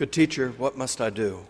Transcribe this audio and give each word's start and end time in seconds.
Good 0.00 0.12
teacher, 0.12 0.54
what 0.56 0.78
must 0.78 1.02
I 1.02 1.10
do? 1.10 1.44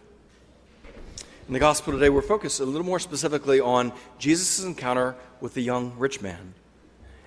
In 1.47 1.53
the 1.53 1.61
gospel 1.61 1.93
today, 1.93 2.09
we're 2.09 2.21
focused 2.21 2.59
a 2.59 2.65
little 2.65 2.85
more 2.85 2.99
specifically 2.99 3.61
on 3.61 3.93
Jesus' 4.19 4.65
encounter 4.65 5.15
with 5.41 5.55
the 5.55 5.61
young 5.61 5.97
rich 5.97 6.21
man. 6.21 6.55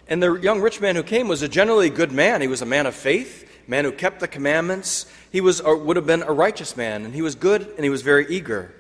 And 0.10 0.22
the 0.22 0.34
young 0.34 0.60
rich 0.60 0.82
man 0.82 0.98
who 0.98 1.04
came 1.04 1.30
was 1.30 1.42
a 1.42 1.48
generally 1.48 1.90
good 1.90 2.12
man. 2.12 2.42
He 2.42 2.50
was 2.50 2.62
a 2.62 2.66
man 2.66 2.86
of 2.88 2.94
faith, 2.94 3.50
a 3.66 3.72
man 3.72 3.86
who 3.86 3.94
kept 3.94 4.20
the 4.20 4.28
commandments. 4.28 5.06
He 5.32 5.40
was, 5.40 5.62
or 5.62 5.78
would 5.78 5.96
have 5.96 6.06
been 6.06 6.24
a 6.24 6.34
righteous 6.34 6.76
man, 6.76 7.06
and 7.06 7.16
he 7.16 7.22
was 7.22 7.36
good 7.36 7.62
and 7.78 7.86
he 7.86 7.90
was 7.90 8.02
very 8.02 8.28
eager. 8.28 8.76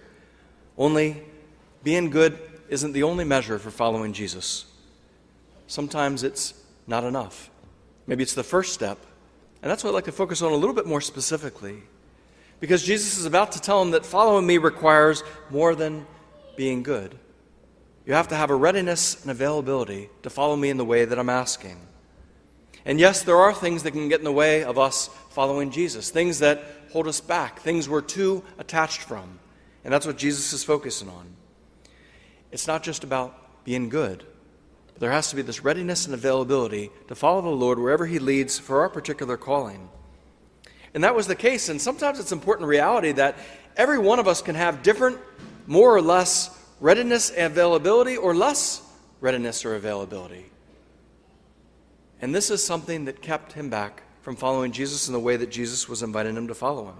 Only 0.77 1.23
being 1.81 2.09
good 2.09 2.37
isn't 2.67 2.91
the 2.91 3.03
only 3.03 3.23
measure 3.23 3.57
for 3.57 3.71
following 3.71 4.11
Jesus. 4.11 4.65
Sometimes 5.67 6.23
it's 6.23 6.53
not 6.87 7.05
enough. 7.05 7.49
Maybe 8.05 8.21
it's 8.21 8.35
the 8.35 8.43
first 8.43 8.73
step. 8.73 8.97
And 9.61 9.71
that's 9.71 9.81
what 9.81 9.91
I'd 9.91 9.93
like 9.93 10.03
to 10.03 10.11
focus 10.11 10.41
on 10.41 10.51
a 10.51 10.57
little 10.57 10.75
bit 10.75 10.85
more 10.85 10.99
specifically. 10.99 11.83
Because 12.63 12.81
Jesus 12.81 13.17
is 13.17 13.25
about 13.25 13.51
to 13.51 13.59
tell 13.59 13.81
him 13.81 13.91
that 13.91 14.05
following 14.05 14.47
me 14.47 14.57
requires 14.57 15.21
more 15.49 15.75
than 15.75 16.07
being 16.55 16.81
good. 16.81 17.13
You 18.05 18.13
have 18.13 18.29
to 18.29 18.37
have 18.37 18.51
a 18.51 18.55
readiness 18.55 19.21
and 19.21 19.29
availability 19.29 20.09
to 20.21 20.29
follow 20.29 20.55
me 20.55 20.69
in 20.69 20.77
the 20.77 20.85
way 20.85 21.03
that 21.03 21.19
I'm 21.19 21.29
asking. 21.29 21.75
And 22.85 23.01
yes, 23.01 23.21
there 23.21 23.35
are 23.35 23.53
things 23.53 23.83
that 23.83 23.91
can 23.91 24.07
get 24.07 24.21
in 24.21 24.23
the 24.23 24.31
way 24.31 24.63
of 24.63 24.79
us 24.79 25.09
following 25.31 25.71
Jesus, 25.71 26.09
things 26.09 26.39
that 26.39 26.63
hold 26.93 27.05
us 27.09 27.19
back, 27.19 27.59
things 27.59 27.89
we're 27.89 27.99
too 27.99 28.45
attached 28.57 29.01
from. 29.01 29.39
And 29.83 29.93
that's 29.93 30.07
what 30.07 30.17
Jesus 30.17 30.53
is 30.53 30.63
focusing 30.63 31.09
on. 31.09 31.35
It's 32.53 32.65
not 32.65 32.81
just 32.81 33.03
about 33.03 33.65
being 33.65 33.89
good, 33.89 34.23
but 34.93 35.01
there 35.01 35.11
has 35.11 35.29
to 35.31 35.35
be 35.35 35.41
this 35.41 35.65
readiness 35.65 36.05
and 36.05 36.13
availability 36.13 36.91
to 37.09 37.15
follow 37.15 37.41
the 37.41 37.49
Lord 37.49 37.77
wherever 37.77 38.05
He 38.05 38.19
leads 38.19 38.57
for 38.57 38.79
our 38.83 38.89
particular 38.89 39.35
calling. 39.35 39.89
And 40.93 41.03
that 41.03 41.15
was 41.15 41.27
the 41.27 41.35
case. 41.35 41.69
And 41.69 41.81
sometimes 41.81 42.19
it's 42.19 42.31
important 42.31 42.67
reality 42.67 43.11
that 43.13 43.37
every 43.75 43.97
one 43.97 44.19
of 44.19 44.27
us 44.27 44.41
can 44.41 44.55
have 44.55 44.83
different, 44.83 45.17
more 45.65 45.95
or 45.95 46.01
less 46.01 46.49
readiness 46.79 47.29
and 47.29 47.51
availability 47.51 48.17
or 48.17 48.35
less 48.35 48.81
readiness 49.21 49.65
or 49.65 49.75
availability. 49.75 50.45
And 52.21 52.33
this 52.33 52.49
is 52.49 52.63
something 52.63 53.05
that 53.05 53.21
kept 53.21 53.53
him 53.53 53.69
back 53.69 54.03
from 54.21 54.35
following 54.35 54.71
Jesus 54.71 55.07
in 55.07 55.13
the 55.13 55.19
way 55.19 55.35
that 55.35 55.49
Jesus 55.49 55.89
was 55.89 56.03
inviting 56.03 56.35
him 56.35 56.47
to 56.47 56.55
follow 56.55 56.85
him. 56.85 56.95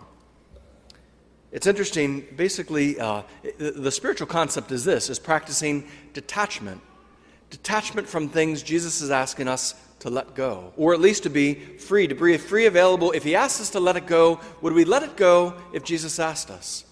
It's 1.52 1.68
interesting, 1.68 2.26
basically, 2.36 3.00
uh, 3.00 3.22
the 3.58 3.92
spiritual 3.92 4.28
concept 4.28 4.72
is 4.72 4.84
this 4.84 5.10
is 5.10 5.20
practicing 5.20 5.88
detachment. 6.14 6.82
Detachment 7.52 8.08
from 8.08 8.28
things 8.28 8.64
Jesus 8.64 9.02
is 9.02 9.12
asking 9.12 9.48
us 9.48 9.76
to 10.04 10.10
let 10.10 10.36
go, 10.36 10.72
or 10.78 10.94
at 10.94 11.02
least 11.02 11.24
to 11.24 11.30
be 11.30 11.56
free, 11.56 12.08
to 12.08 12.16
be 12.16 12.38
free 12.38 12.68
available. 12.68 13.12
If 13.12 13.24
he 13.24 13.36
asks 13.36 13.60
us 13.60 13.70
to 13.72 13.82
let 13.82 13.98
it 13.98 14.06
go, 14.06 14.40
would 14.62 14.74
we 14.74 14.86
let 14.86 15.04
it 15.04 15.18
go 15.18 15.56
if 15.74 15.84
Jesus 15.84 16.20
asked 16.20 16.50
us? 16.50 16.86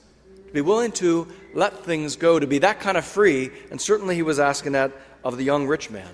to 0.51 0.55
be 0.55 0.61
willing 0.61 0.91
to 0.91 1.25
let 1.53 1.85
things 1.85 2.17
go, 2.17 2.37
to 2.37 2.45
be 2.45 2.59
that 2.59 2.81
kind 2.81 2.97
of 2.97 3.05
free, 3.05 3.49
and 3.69 3.79
certainly 3.79 4.15
he 4.15 4.21
was 4.21 4.37
asking 4.37 4.73
that 4.73 4.91
of 5.23 5.37
the 5.37 5.45
young 5.45 5.65
rich 5.65 5.89
man. 5.89 6.13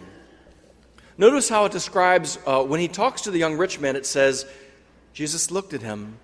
Notice 1.17 1.49
how 1.49 1.65
it 1.65 1.71
describes, 1.71 2.37
uh, 2.45 2.63
when 2.63 2.79
he 2.79 2.87
talks 2.87 3.21
to 3.21 3.31
the 3.31 3.39
young 3.39 3.57
rich 3.57 3.79
man, 3.79 3.95
it 3.95 4.05
says, 4.05 4.45
Jesus 5.11 5.49
looked 5.49 5.73
at 5.73 5.81
him 5.81 6.19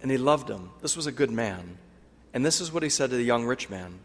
and 0.00 0.10
he 0.10 0.16
loved 0.16 0.48
him. 0.48 0.70
This 0.80 0.96
was 0.96 1.06
a 1.06 1.12
good 1.12 1.30
man. 1.30 1.76
And 2.32 2.42
this 2.42 2.62
is 2.62 2.72
what 2.72 2.82
he 2.82 2.88
said 2.88 3.10
to 3.10 3.16
the 3.16 3.22
young 3.22 3.44
rich 3.44 3.68
man 3.68 3.98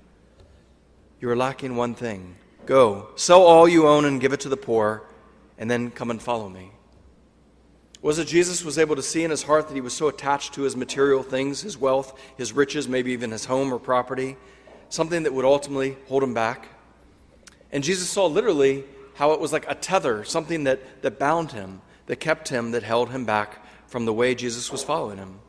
You 1.21 1.29
are 1.29 1.37
lacking 1.37 1.77
one 1.77 1.95
thing. 1.95 2.35
Go, 2.65 3.07
sell 3.15 3.43
all 3.43 3.65
you 3.65 3.87
own 3.87 4.03
and 4.03 4.19
give 4.19 4.33
it 4.33 4.41
to 4.41 4.49
the 4.49 4.57
poor, 4.57 5.03
and 5.61 5.69
then 5.69 5.91
come 5.91 6.09
and 6.09 6.19
follow 6.19 6.49
me. 6.49 6.71
Was 8.01 8.17
it 8.17 8.27
Jesus 8.27 8.65
was 8.65 8.79
able 8.79 8.95
to 8.95 9.03
see 9.03 9.23
in 9.23 9.29
his 9.29 9.43
heart 9.43 9.67
that 9.67 9.75
he 9.75 9.79
was 9.79 9.93
so 9.93 10.07
attached 10.07 10.55
to 10.55 10.63
his 10.63 10.75
material 10.75 11.21
things, 11.21 11.61
his 11.61 11.77
wealth, 11.77 12.19
his 12.35 12.51
riches, 12.51 12.87
maybe 12.87 13.11
even 13.11 13.29
his 13.29 13.45
home 13.45 13.71
or 13.71 13.77
property, 13.77 14.37
something 14.89 15.21
that 15.21 15.33
would 15.35 15.45
ultimately 15.45 15.97
hold 16.07 16.23
him 16.23 16.33
back? 16.33 16.67
And 17.71 17.83
Jesus 17.83 18.09
saw 18.09 18.25
literally 18.25 18.85
how 19.13 19.33
it 19.33 19.39
was 19.39 19.53
like 19.53 19.69
a 19.69 19.75
tether, 19.75 20.23
something 20.23 20.63
that, 20.63 21.03
that 21.03 21.19
bound 21.19 21.51
him, 21.51 21.81
that 22.07 22.15
kept 22.15 22.49
him, 22.49 22.71
that 22.71 22.81
held 22.81 23.11
him 23.11 23.23
back 23.23 23.63
from 23.85 24.05
the 24.05 24.13
way 24.13 24.33
Jesus 24.33 24.71
was 24.71 24.83
following 24.83 25.19
him. 25.19 25.39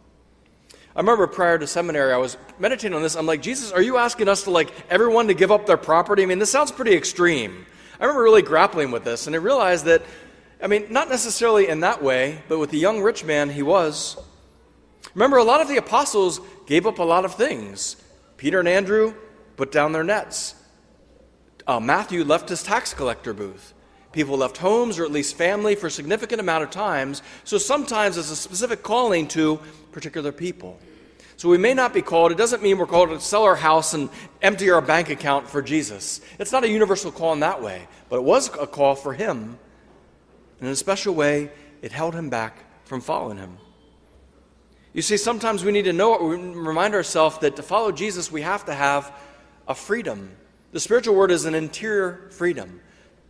I 0.94 1.00
remember 1.00 1.26
prior 1.26 1.56
to 1.56 1.66
seminary, 1.66 2.12
I 2.12 2.18
was 2.18 2.36
meditating 2.58 2.94
on 2.94 3.02
this. 3.02 3.16
I'm 3.16 3.24
like, 3.24 3.40
Jesus, 3.40 3.72
are 3.72 3.80
you 3.80 3.96
asking 3.96 4.28
us 4.28 4.42
to 4.42 4.50
like 4.50 4.74
everyone 4.90 5.28
to 5.28 5.34
give 5.34 5.50
up 5.50 5.64
their 5.64 5.78
property? 5.78 6.22
I 6.22 6.26
mean, 6.26 6.38
this 6.38 6.50
sounds 6.50 6.70
pretty 6.70 6.94
extreme. 6.94 7.64
I 8.02 8.06
remember 8.06 8.24
really 8.24 8.42
grappling 8.42 8.90
with 8.90 9.04
this, 9.04 9.28
and 9.28 9.36
I 9.36 9.38
realized 9.38 9.84
that 9.84 10.02
I 10.60 10.66
mean, 10.66 10.86
not 10.90 11.08
necessarily 11.08 11.68
in 11.68 11.80
that 11.80 12.02
way, 12.02 12.42
but 12.48 12.58
with 12.58 12.70
the 12.70 12.78
young 12.78 13.00
rich 13.00 13.24
man, 13.24 13.48
he 13.48 13.62
was. 13.62 14.16
Remember, 15.14 15.36
a 15.36 15.44
lot 15.44 15.60
of 15.60 15.68
the 15.68 15.76
apostles 15.76 16.40
gave 16.66 16.84
up 16.84 16.98
a 16.98 17.04
lot 17.04 17.24
of 17.24 17.34
things. 17.34 17.96
Peter 18.36 18.58
and 18.58 18.68
Andrew 18.68 19.14
put 19.56 19.70
down 19.70 19.92
their 19.92 20.04
nets. 20.04 20.56
Uh, 21.64 21.78
Matthew 21.78 22.24
left 22.24 22.48
his 22.48 22.64
tax 22.64 22.92
collector 22.92 23.32
booth. 23.32 23.72
People 24.10 24.36
left 24.36 24.58
homes 24.58 24.98
or 24.98 25.04
at 25.04 25.12
least 25.12 25.36
family 25.36 25.76
for 25.76 25.86
a 25.86 25.90
significant 25.90 26.40
amount 26.40 26.64
of 26.64 26.70
times. 26.70 27.22
So 27.44 27.56
sometimes 27.56 28.16
it's 28.16 28.30
a 28.30 28.36
specific 28.36 28.82
calling 28.82 29.28
to 29.28 29.60
particular 29.92 30.32
people. 30.32 30.78
So 31.42 31.48
we 31.48 31.58
may 31.58 31.74
not 31.74 31.92
be 31.92 32.02
called, 32.02 32.30
it 32.30 32.38
doesn't 32.38 32.62
mean 32.62 32.78
we're 32.78 32.86
called 32.86 33.08
to 33.08 33.18
sell 33.18 33.42
our 33.42 33.56
house 33.56 33.94
and 33.94 34.10
empty 34.42 34.70
our 34.70 34.80
bank 34.80 35.10
account 35.10 35.48
for 35.48 35.60
Jesus. 35.60 36.20
It's 36.38 36.52
not 36.52 36.62
a 36.62 36.68
universal 36.68 37.10
call 37.10 37.32
in 37.32 37.40
that 37.40 37.60
way, 37.60 37.88
but 38.08 38.18
it 38.18 38.22
was 38.22 38.46
a 38.60 38.66
call 38.68 38.94
for 38.94 39.12
him 39.12 39.58
and 40.60 40.68
in 40.68 40.72
a 40.72 40.76
special 40.76 41.16
way, 41.16 41.50
it 41.82 41.90
held 41.90 42.14
him 42.14 42.30
back 42.30 42.58
from 42.84 43.00
following 43.00 43.38
him. 43.38 43.58
You 44.92 45.02
see, 45.02 45.16
sometimes 45.16 45.64
we 45.64 45.72
need 45.72 45.86
to 45.86 45.92
know, 45.92 46.16
remind 46.16 46.94
ourselves 46.94 47.38
that 47.38 47.56
to 47.56 47.62
follow 47.64 47.90
Jesus, 47.90 48.30
we 48.30 48.42
have 48.42 48.66
to 48.66 48.72
have 48.72 49.12
a 49.66 49.74
freedom. 49.74 50.30
The 50.70 50.78
spiritual 50.78 51.16
word 51.16 51.32
is 51.32 51.44
an 51.44 51.56
interior 51.56 52.28
freedom 52.30 52.80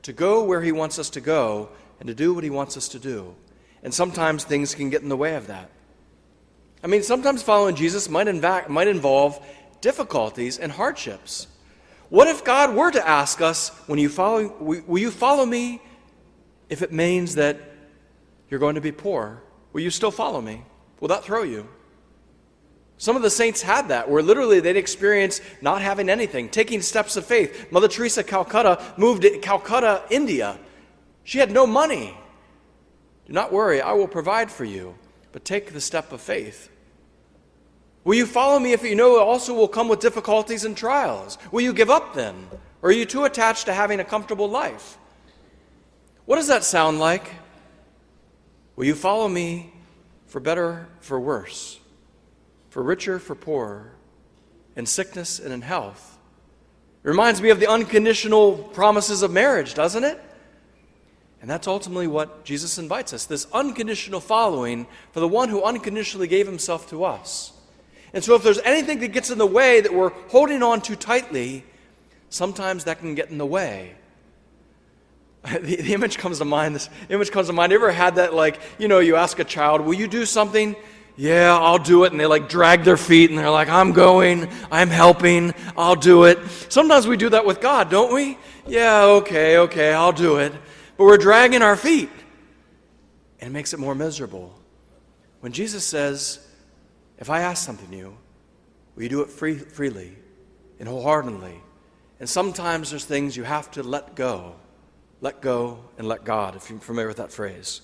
to 0.03 0.13
go 0.13 0.45
where 0.45 0.61
he 0.61 0.73
wants 0.73 0.99
us 0.99 1.09
to 1.09 1.23
go 1.23 1.71
and 1.99 2.09
to 2.09 2.15
do 2.15 2.35
what 2.35 2.45
he 2.45 2.51
wants 2.51 2.77
us 2.77 2.89
to 2.89 2.99
do. 2.99 3.35
And 3.83 3.95
sometimes 3.95 4.45
things 4.45 4.75
can 4.75 4.91
get 4.91 5.01
in 5.01 5.09
the 5.09 5.17
way 5.17 5.35
of 5.35 5.47
that. 5.47 5.71
I 6.83 6.89
mean, 6.89 7.03
sometimes 7.03 7.43
following 7.43 7.77
Jesus 7.77 8.09
might, 8.09 8.27
inv- 8.27 8.69
might 8.69 8.89
involve 8.89 9.45
difficulties 9.81 10.59
and 10.59 10.73
hardships. 10.73 11.47
What 12.09 12.29
if 12.29 12.45
God 12.45 12.75
were 12.75 12.91
to 12.91 13.09
ask 13.09 13.41
us, 13.41 13.71
when 13.87 13.99
you 13.99 14.09
follow, 14.09 14.55
will 14.61 14.99
you 14.99 15.11
follow 15.11 15.47
me 15.47 15.81
if 16.69 16.83
it 16.83 16.93
means 16.93 17.37
that 17.37 17.59
you're 18.51 18.61
going 18.61 18.75
to 18.75 18.81
be 18.81 18.93
poor, 18.93 19.43
will 19.73 19.81
you 19.81 19.91
still 19.91 20.11
follow 20.11 20.41
me? 20.41 20.63
Will 21.01 21.09
that 21.09 21.25
throw 21.25 21.43
you? 21.43 21.69
Some 22.99 23.17
of 23.17 23.23
the 23.23 23.31
saints 23.31 23.63
had 23.63 23.89
that, 23.89 24.09
where 24.09 24.23
literally 24.23 24.61
they'd 24.61 24.77
experience 24.77 25.41
not 25.61 25.83
having 25.83 26.09
anything, 26.09 26.49
taking 26.49 26.81
steps 26.83 27.17
of 27.17 27.27
faith. 27.27 27.73
Mother 27.73 27.89
Teresa 27.89 28.23
Calcutta 28.23 28.81
moved 28.97 29.23
to 29.23 29.39
Calcutta, 29.39 30.03
India. 30.11 30.59
She 31.25 31.39
had 31.39 31.51
no 31.51 31.67
money. 31.67 32.17
Do 33.27 33.33
not 33.33 33.53
worry, 33.53 33.81
I 33.81 33.93
will 33.93 34.09
provide 34.09 34.51
for 34.51 34.65
you, 34.65 34.95
but 35.33 35.45
take 35.45 35.73
the 35.73 35.81
step 35.81 36.13
of 36.13 36.21
faith. 36.21 36.69
Will 38.05 38.15
you 38.15 38.27
follow 38.27 38.59
me 38.59 38.73
if 38.73 38.83
you 38.83 38.95
know 38.95 39.17
it 39.17 39.23
also 39.23 39.55
will 39.55 39.69
come 39.69 39.89
with 39.89 40.01
difficulties 40.01 40.65
and 40.65 40.77
trials? 40.77 41.39
Will 41.53 41.61
you 41.61 41.73
give 41.73 41.91
up 41.91 42.15
then? 42.15 42.49
Or 42.83 42.91
are 42.91 42.93
you 42.93 43.05
too 43.05 43.25
attached 43.25 43.67
to 43.67 43.75
having 43.75 44.01
a 44.01 44.05
comfortable 44.05 44.49
life? 44.49 44.99
What 46.25 46.37
does 46.37 46.49
that 46.49 46.65
sound 46.65 46.99
like? 46.99 47.31
Will 48.75 48.87
you 48.87 48.95
follow 48.95 49.29
me 49.29 49.73
for 50.27 50.41
better, 50.41 50.89
for 51.01 51.21
worse, 51.21 51.79
for 52.71 52.83
richer, 52.83 53.19
for 53.19 53.35
poorer, 53.35 53.93
in 54.75 54.87
sickness 54.87 55.39
and 55.39 55.53
in 55.53 55.63
health? 55.63 56.19
It 57.05 57.09
reminds 57.09 57.41
me 57.41 57.51
of 57.51 57.61
the 57.61 57.69
unconditional 57.69 58.55
promises 58.57 59.23
of 59.23 59.31
marriage, 59.31 59.75
doesn't 59.75 60.03
it? 60.03 60.21
And 61.41 61.51
that's 61.51 61.67
ultimately 61.67 62.07
what 62.07 62.45
Jesus 62.45 62.79
invites 62.79 63.13
us 63.13 63.27
this 63.27 63.47
unconditional 63.53 64.21
following 64.21 64.87
for 65.11 65.21
the 65.21 65.29
one 65.29 65.49
who 65.49 65.63
unconditionally 65.63 66.29
gave 66.29 66.47
himself 66.47 66.89
to 66.91 67.05
us. 67.05 67.53
And 68.15 68.23
so, 68.23 68.35
if 68.35 68.43
there's 68.43 68.59
anything 68.59 69.01
that 69.01 69.09
gets 69.09 69.31
in 69.31 69.39
the 69.39 69.47
way 69.47 69.81
that 69.81 69.93
we're 69.93 70.11
holding 70.29 70.63
on 70.63 70.81
too 70.81 70.97
tightly, 70.97 71.65
sometimes 72.29 72.85
that 72.85 72.99
can 72.99 73.15
get 73.15 73.31
in 73.31 73.39
the 73.39 73.47
way 73.47 73.95
the, 75.61 75.77
the 75.77 75.93
image 75.95 76.19
comes 76.19 76.39
to 76.39 76.45
mind. 76.45 76.75
This 76.75 76.89
image 77.09 77.31
comes 77.31 77.49
to 77.49 77.53
mind. 77.53 77.73
You 77.73 77.79
ever 77.79 77.91
had 77.91 78.17
that, 78.17 78.35
like, 78.35 78.61
you 78.79 78.89
know, 78.89 79.01
you 79.01 79.17
ask 79.17 79.39
a 79.39 79.45
child, 79.45 79.81
Will 79.81 79.95
you 79.95 80.07
do 80.09 80.25
something? 80.25 80.77
Yeah, 81.17 81.57
I'll 81.59 81.79
do 81.79 82.05
it. 82.05 82.13
And 82.13 82.21
they 82.21 82.27
like 82.27 82.49
drag 82.49 82.85
their 82.85 82.97
feet 82.97 83.29
and 83.29 83.39
they're 83.39 83.51
like, 83.51 83.69
I'm 83.69 83.93
going, 83.93 84.49
I'm 84.71 84.89
helping, 84.89 85.53
I'll 85.77 85.97
do 85.97 86.25
it. 86.25 86.39
Sometimes 86.71 87.07
we 87.07 87.19
do 87.19 87.29
that 87.31 87.45
with 87.45 87.61
God, 87.61 87.91
don't 87.91 88.15
we? 88.15 88.39
Yeah, 88.67 89.03
okay, 89.05 89.59
okay, 89.59 89.93
I'll 89.93 90.13
do 90.13 90.39
it. 90.39 90.53
But 90.97 91.05
we're 91.05 91.19
dragging 91.19 91.61
our 91.61 91.77
feet. 91.77 92.09
And 93.41 93.51
it 93.51 93.53
makes 93.53 93.75
it 93.75 93.79
more 93.79 93.95
miserable. 93.95 94.59
When 95.41 95.53
Jesus 95.53 95.85
says, 95.85 96.39
If 97.23 97.31
I 97.31 97.43
ask 97.43 97.65
something 97.65 97.93
you, 97.93 98.19
will 98.97 99.05
you 99.05 99.09
do 99.09 99.21
it 99.21 99.31
free, 99.31 99.55
freely 99.55 100.17
and 100.81 100.89
wholeheartedly? 100.89 101.55
And 102.19 102.29
sometimes 102.29 102.91
there's 102.91 103.05
things 103.05 103.37
you 103.37 103.45
have 103.45 103.71
to 103.71 103.85
let 103.85 104.17
go 104.17 104.57
let 105.21 105.41
go 105.41 105.79
and 105.97 106.09
let 106.09 106.25
God, 106.25 106.57
if 106.57 106.69
you're 106.69 106.81
familiar 106.81 107.07
with 107.07 107.19
that 107.19 107.31
phrase. 107.31 107.81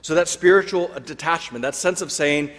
So, 0.00 0.14
that 0.14 0.28
spiritual 0.28 0.90
detachment, 1.04 1.60
that 1.60 1.74
sense 1.74 2.00
of 2.00 2.10
saying, 2.10 2.52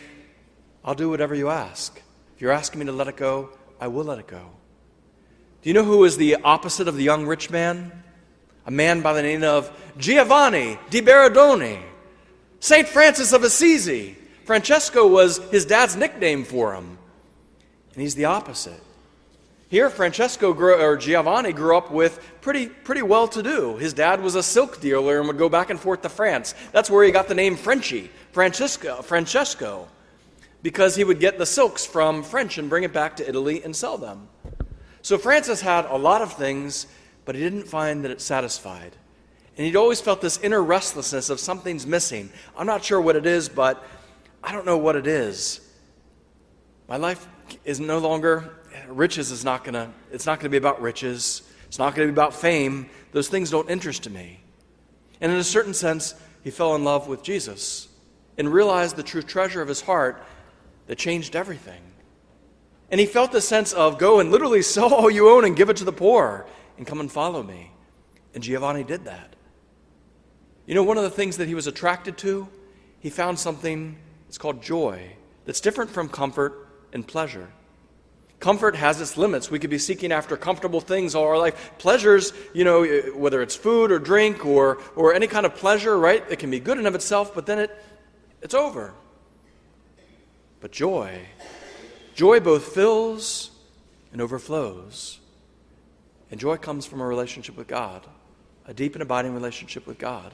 I'll 0.84 0.94
do 0.94 1.10
whatever 1.10 1.34
you 1.34 1.50
ask. 1.50 2.00
If 2.36 2.42
you're 2.42 2.52
asking 2.52 2.82
me 2.82 2.86
to 2.86 2.92
let 2.92 3.08
it 3.08 3.18
go, 3.18 3.50
I 3.82 3.88
will 3.88 4.04
let 4.04 4.20
it 4.20 4.28
go. 4.28 4.52
Do 5.64 5.70
you 5.70 5.74
know 5.74 5.84
who 5.84 6.04
is 6.04 6.18
the 6.18 6.36
opposite 6.36 6.88
of 6.88 6.98
the 6.98 7.04
young 7.04 7.26
rich 7.26 7.50
man? 7.50 8.04
A 8.68 8.72
man 8.72 9.02
by 9.02 9.14
the 9.14 9.24
name 9.24 9.44
of 9.44 9.72
Giovanni 9.98 10.78
di 10.92 11.02
Bernardone, 11.02 11.82
St. 12.60 12.88
Francis 12.88 13.34
of 13.34 13.44
Assisi. 13.44 14.16
Francesco 14.46 15.08
was 15.08 15.40
his 15.50 15.66
dad's 15.66 15.96
nickname 15.96 16.44
for 16.44 16.74
him. 16.74 16.98
And 17.94 18.02
he's 18.02 18.16
the 18.16 18.26
opposite. 18.26 18.82
Here, 19.70 19.90
Francesco 19.90 20.54
grew, 20.54 20.80
or 20.80 20.96
Giovanni 20.96 21.52
grew 21.52 21.76
up 21.76 21.90
with 21.90 22.20
pretty, 22.42 22.68
pretty 22.68 23.02
well 23.02 23.28
to 23.30 23.42
do. 23.42 23.78
His 23.78 23.94
dad 23.94 24.22
was 24.22 24.36
a 24.36 24.44
silk 24.44 24.80
dealer 24.80 25.18
and 25.18 25.28
would 25.28 25.40
go 25.40 25.50
back 25.50 25.72
and 25.72 25.80
forth 25.80 26.04
to 26.04 26.10
France. 26.10 26.54
That's 26.72 26.90
where 26.90 27.04
he 27.04 27.12
got 27.12 27.28
the 27.28 27.34
name 27.34 27.56
Frenchy, 27.56 28.12
Francesco, 28.32 29.02
Francesco, 29.02 29.88
because 30.62 30.96
he 30.96 31.04
would 31.04 31.20
get 31.20 31.40
the 31.40 31.46
silks 31.46 31.84
from 31.84 32.22
French 32.22 32.60
and 32.60 32.70
bring 32.70 32.84
it 32.84 32.94
back 32.94 33.16
to 33.16 33.28
Italy 33.28 33.64
and 33.64 33.76
sell 33.76 33.98
them. 33.98 34.28
So 35.02 35.18
Francis 35.18 35.62
had 35.62 35.86
a 35.86 35.98
lot 35.98 36.22
of 36.22 36.34
things, 36.34 36.86
but 37.26 37.34
he 37.34 37.42
didn't 37.42 37.68
find 37.68 38.06
that 38.06 38.12
it 38.12 38.22
satisfied. 38.22 38.96
And 39.58 39.66
he'd 39.66 39.76
always 39.76 40.02
felt 40.02 40.22
this 40.22 40.38
inner 40.40 40.62
restlessness 40.62 41.30
of 41.30 41.40
something's 41.40 41.88
missing. 41.88 42.30
I'm 42.58 42.68
not 42.68 42.84
sure 42.84 43.00
what 43.00 43.16
it 43.16 43.26
is, 43.26 43.48
but 43.48 43.84
I 44.46 44.52
don't 44.52 44.66
know 44.66 44.78
what 44.78 44.96
it 44.96 45.08
is. 45.08 45.60
My 46.88 46.98
life 46.98 47.28
is 47.64 47.80
no 47.80 47.98
longer 47.98 48.54
riches 48.88 49.32
is 49.32 49.44
not 49.44 49.66
to 49.66 49.90
it's 50.12 50.28
not 50.28 50.40
to 50.42 50.50
be 50.50 50.58
about 50.58 50.82
riches. 50.82 51.42
It's 51.66 51.80
not 51.80 51.96
to 51.96 52.04
be 52.04 52.10
about 52.10 52.34
fame. 52.34 52.90
Those 53.12 53.28
things 53.28 53.50
don't 53.50 53.70
interest 53.70 54.08
me. 54.08 54.40
And 55.20 55.32
in 55.32 55.40
a 55.40 55.44
certain 55.44 55.74
sense, 55.74 56.14
he 56.44 56.52
fell 56.52 56.76
in 56.76 56.84
love 56.84 57.08
with 57.08 57.24
Jesus 57.24 57.88
and 58.38 58.54
realized 58.54 58.96
the 58.96 59.04
true 59.04 59.24
treasure 59.24 59.64
of 59.64 59.68
his 59.68 59.82
heart 59.82 60.24
that 60.86 61.00
changed 61.00 61.36
everything. 61.36 61.82
And 62.92 63.00
he 63.00 63.08
felt 63.08 63.32
the 63.32 63.42
sense 63.42 63.74
of 63.74 63.98
go 63.98 64.20
and 64.20 64.32
literally 64.32 64.62
sell 64.76 64.94
all 64.94 65.10
you 65.10 65.30
own 65.30 65.44
and 65.44 65.56
give 65.56 65.72
it 65.72 65.78
to 65.78 65.86
the 65.86 65.92
poor 65.92 66.46
and 66.78 66.86
come 66.86 67.00
and 67.00 67.12
follow 67.12 67.42
me. 67.42 67.72
And 68.36 68.44
Giovanni 68.44 68.84
did 68.84 69.06
that. 69.06 69.36
You 70.68 70.76
know, 70.76 70.84
one 70.84 70.98
of 70.98 71.04
the 71.04 71.10
things 71.10 71.38
that 71.38 71.48
he 71.48 71.56
was 71.56 71.66
attracted 71.66 72.18
to, 72.20 72.48
he 73.00 73.10
found 73.10 73.40
something 73.40 73.98
it's 74.36 74.42
called 74.42 74.62
joy 74.62 75.14
that's 75.46 75.62
different 75.62 75.92
from 75.92 76.10
comfort 76.10 76.68
and 76.92 77.08
pleasure. 77.08 77.48
Comfort 78.42 78.76
has 78.76 79.00
its 79.00 79.16
limits. 79.16 79.50
We 79.50 79.60
could 79.60 79.70
be 79.70 79.78
seeking 79.78 80.12
after 80.12 80.36
comfortable 80.36 80.82
things 80.82 81.16
all 81.16 81.24
our 81.24 81.38
life. 81.38 81.72
Pleasures, 81.78 82.34
you 82.54 82.66
know, 82.66 82.84
eh, 82.84 83.04
whether 83.16 83.42
it's 83.42 83.56
food 83.56 83.94
or 83.94 83.98
drink 83.98 84.46
or, 84.46 84.80
or 84.98 85.14
any 85.14 85.28
kind 85.28 85.46
of 85.46 85.56
pleasure, 85.56 85.98
right? 85.98 86.22
It 86.30 86.40
can 86.40 86.52
be 86.52 86.60
good 86.60 86.78
in 86.78 86.86
of 86.86 86.96
itself, 86.96 87.34
but 87.34 87.46
then 87.46 87.60
it, 87.60 87.82
it's 88.42 88.54
over. 88.54 88.94
But 90.60 90.74
joy, 90.74 91.18
joy 92.14 92.42
both 92.42 92.74
fills 92.74 93.52
and 94.12 94.22
overflows. 94.22 95.22
And 96.30 96.42
joy 96.42 96.58
comes 96.58 96.86
from 96.86 97.00
a 97.00 97.08
relationship 97.08 97.56
with 97.56 97.68
God, 97.68 98.06
a 98.68 98.74
deep 98.74 98.96
and 98.96 99.02
abiding 99.02 99.34
relationship 99.34 99.88
with 99.88 99.98
God. 99.98 100.34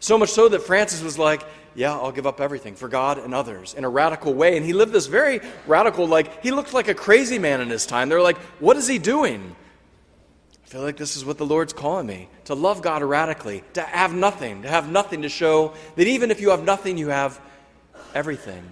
So 0.00 0.16
much 0.16 0.30
so 0.30 0.48
that 0.48 0.62
Francis 0.62 1.02
was 1.02 1.18
like, 1.18 1.44
Yeah, 1.74 1.92
I'll 1.92 2.10
give 2.10 2.26
up 2.26 2.40
everything 2.40 2.74
for 2.74 2.88
God 2.88 3.18
and 3.18 3.34
others 3.34 3.74
in 3.74 3.84
a 3.84 3.88
radical 3.88 4.34
way. 4.34 4.56
And 4.56 4.66
he 4.66 4.72
lived 4.72 4.92
this 4.92 5.06
very 5.06 5.40
radical, 5.66 6.08
like, 6.08 6.42
he 6.42 6.50
looked 6.50 6.74
like 6.74 6.88
a 6.88 6.94
crazy 6.94 7.38
man 7.38 7.60
in 7.60 7.68
his 7.68 7.86
time. 7.86 8.08
They're 8.08 8.22
like, 8.22 8.38
What 8.58 8.76
is 8.76 8.88
he 8.88 8.98
doing? 8.98 9.54
I 10.64 10.68
feel 10.68 10.82
like 10.82 10.96
this 10.96 11.16
is 11.16 11.24
what 11.24 11.36
the 11.36 11.46
Lord's 11.46 11.72
calling 11.72 12.06
me 12.06 12.28
to 12.44 12.54
love 12.54 12.80
God 12.80 13.02
radically, 13.02 13.62
to 13.74 13.82
have 13.82 14.14
nothing, 14.14 14.62
to 14.62 14.68
have 14.68 14.90
nothing 14.90 15.22
to 15.22 15.28
show 15.28 15.74
that 15.96 16.06
even 16.06 16.30
if 16.30 16.40
you 16.40 16.50
have 16.50 16.64
nothing, 16.64 16.96
you 16.96 17.08
have 17.08 17.40
everything 18.14 18.64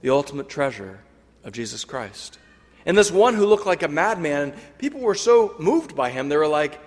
the 0.00 0.10
ultimate 0.10 0.48
treasure 0.48 1.00
of 1.44 1.52
Jesus 1.52 1.84
Christ. 1.84 2.38
And 2.86 2.96
this 2.96 3.10
one 3.10 3.34
who 3.34 3.46
looked 3.46 3.66
like 3.66 3.82
a 3.82 3.88
madman, 3.88 4.54
people 4.78 5.00
were 5.00 5.14
so 5.14 5.56
moved 5.58 5.96
by 5.96 6.10
him, 6.10 6.28
they 6.28 6.36
were 6.36 6.46
like, 6.46 6.78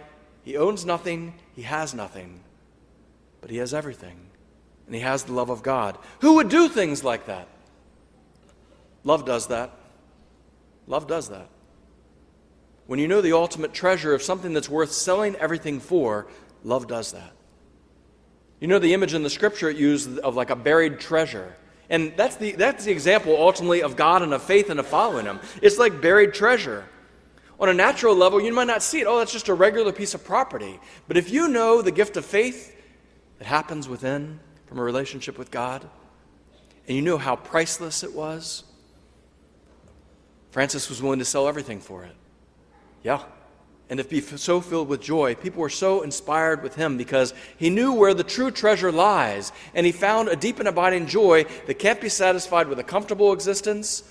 He 0.44 0.58
owns 0.58 0.86
nothing, 0.86 1.34
he 1.56 1.64
has 1.64 1.94
nothing 1.94 2.42
but 3.42 3.50
he 3.50 3.58
has 3.58 3.74
everything. 3.74 4.20
And 4.86 4.96
he 4.96 5.02
has 5.02 5.24
the 5.24 5.34
love 5.34 5.50
of 5.50 5.64
God. 5.64 5.98
Who 6.22 6.36
would 6.36 6.50
do 6.50 6.70
things 6.70 7.04
like 7.04 7.26
that? 7.26 7.48
Love 9.04 9.26
does 9.26 9.48
that. 9.48 9.72
Love 10.88 11.08
does 11.08 11.30
that. 11.30 11.50
When 12.88 13.00
you 13.00 13.08
know 13.08 13.22
the 13.22 13.34
ultimate 13.34 13.74
treasure 13.74 14.14
of 14.14 14.22
something 14.22 14.54
that's 14.54 14.70
worth 14.70 14.92
selling 14.92 15.36
everything 15.36 15.80
for, 15.82 16.28
love 16.64 16.88
does 16.88 17.12
that. 17.12 17.34
You 18.60 18.68
know 18.68 18.80
the 18.80 18.94
image 18.94 19.14
in 19.14 19.24
the 19.24 19.30
scripture 19.30 19.70
it 19.70 19.78
used 19.78 20.18
of 20.20 20.36
like 20.36 20.50
a 20.50 20.56
buried 20.56 21.00
treasure. 21.00 21.56
And 21.90 22.14
that's 22.18 22.38
the, 22.38 22.54
that's 22.54 22.86
the 22.86 22.92
example 22.92 23.36
ultimately 23.36 23.82
of 23.82 23.96
God 23.96 24.22
and 24.22 24.34
of 24.34 24.42
faith 24.42 24.70
and 24.70 24.80
of 24.80 24.88
following 24.88 25.26
Him. 25.26 25.40
It's 25.62 25.78
like 25.78 26.02
buried 26.02 26.34
treasure. 26.34 26.86
On 27.60 27.70
a 27.70 27.74
natural 27.74 28.16
level, 28.16 28.42
you 28.42 28.54
might 28.54 28.68
not 28.68 28.84
see 28.84 29.02
it. 29.02 29.08
Oh, 29.08 29.20
that's 29.20 29.32
just 29.32 29.48
a 29.48 29.54
regular 29.54 29.92
piece 29.92 30.14
of 30.14 30.24
property. 30.24 30.80
But 31.08 31.18
if 31.18 31.32
you 31.32 31.48
know 31.48 31.82
the 31.82 31.92
gift 31.92 32.18
of 32.18 32.26
faith 32.26 32.76
that 33.38 33.46
happens 33.46 33.88
within 33.88 34.40
from 34.66 34.80
a 34.80 34.84
relationship 34.84 35.38
with 35.38 35.52
God, 35.52 35.88
and 36.88 36.96
you 36.96 37.02
know 37.02 37.18
how 37.18 37.36
priceless 37.36 38.04
it 38.04 38.14
was, 38.14 38.64
Francis 40.52 40.90
was 40.90 41.02
willing 41.02 41.20
to 41.20 41.26
sell 41.26 41.48
everything 41.48 41.80
for 41.80 42.04
it. 42.04 42.16
Yeah. 43.04 43.24
And 43.90 44.00
to 44.00 44.04
be 44.04 44.20
so 44.20 44.60
filled 44.60 44.90
with 44.90 45.02
joy, 45.02 45.36
people 45.36 45.62
were 45.62 45.70
so 45.70 46.02
inspired 46.02 46.62
with 46.62 46.76
him 46.76 46.98
because 46.98 47.34
he 47.58 47.70
knew 47.70 47.94
where 47.94 48.14
the 48.14 48.24
true 48.24 48.52
treasure 48.52 48.92
lies, 48.92 49.52
and 49.74 49.86
he 49.86 49.92
found 49.92 50.28
a 50.28 50.36
deep 50.36 50.60
and 50.60 50.68
abiding 50.68 51.08
joy 51.08 51.46
that 51.68 51.80
can't 51.80 52.02
be 52.02 52.10
satisfied 52.10 52.68
with 52.68 52.80
a 52.80 52.84
comfortable 52.84 53.32
existence 53.32 54.04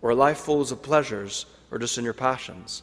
or 0.00 0.10
a 0.10 0.14
life 0.14 0.38
full 0.38 0.62
of 0.62 0.82
pleasures 0.82 1.44
or 1.70 1.78
just 1.78 1.98
in 1.98 2.04
your 2.04 2.14
passions. 2.14 2.82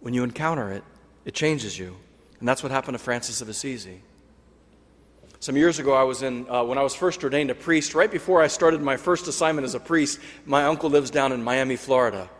When 0.00 0.14
you 0.14 0.24
encounter 0.24 0.72
it, 0.72 0.82
it 1.24 1.34
changes 1.34 1.78
you. 1.78 1.96
And 2.40 2.48
that's 2.48 2.62
what 2.62 2.72
happened 2.72 2.96
to 2.96 3.02
Francis 3.02 3.40
of 3.40 3.48
Assisi. 3.48 4.02
Some 5.44 5.58
years 5.58 5.78
ago, 5.78 5.92
I 5.92 6.04
was 6.04 6.22
in, 6.22 6.48
uh, 6.48 6.64
when 6.64 6.78
I 6.78 6.82
was 6.82 6.94
first 6.94 7.22
ordained 7.22 7.50
a 7.50 7.54
priest, 7.54 7.94
right 7.94 8.10
before 8.10 8.40
I 8.40 8.46
started 8.46 8.80
my 8.80 8.96
first 8.96 9.28
assignment 9.28 9.66
as 9.66 9.74
a 9.74 9.78
priest, 9.78 10.18
my 10.46 10.64
uncle 10.64 10.88
lives 10.88 11.10
down 11.10 11.32
in 11.32 11.44
Miami, 11.44 11.76
Florida. 11.76 12.30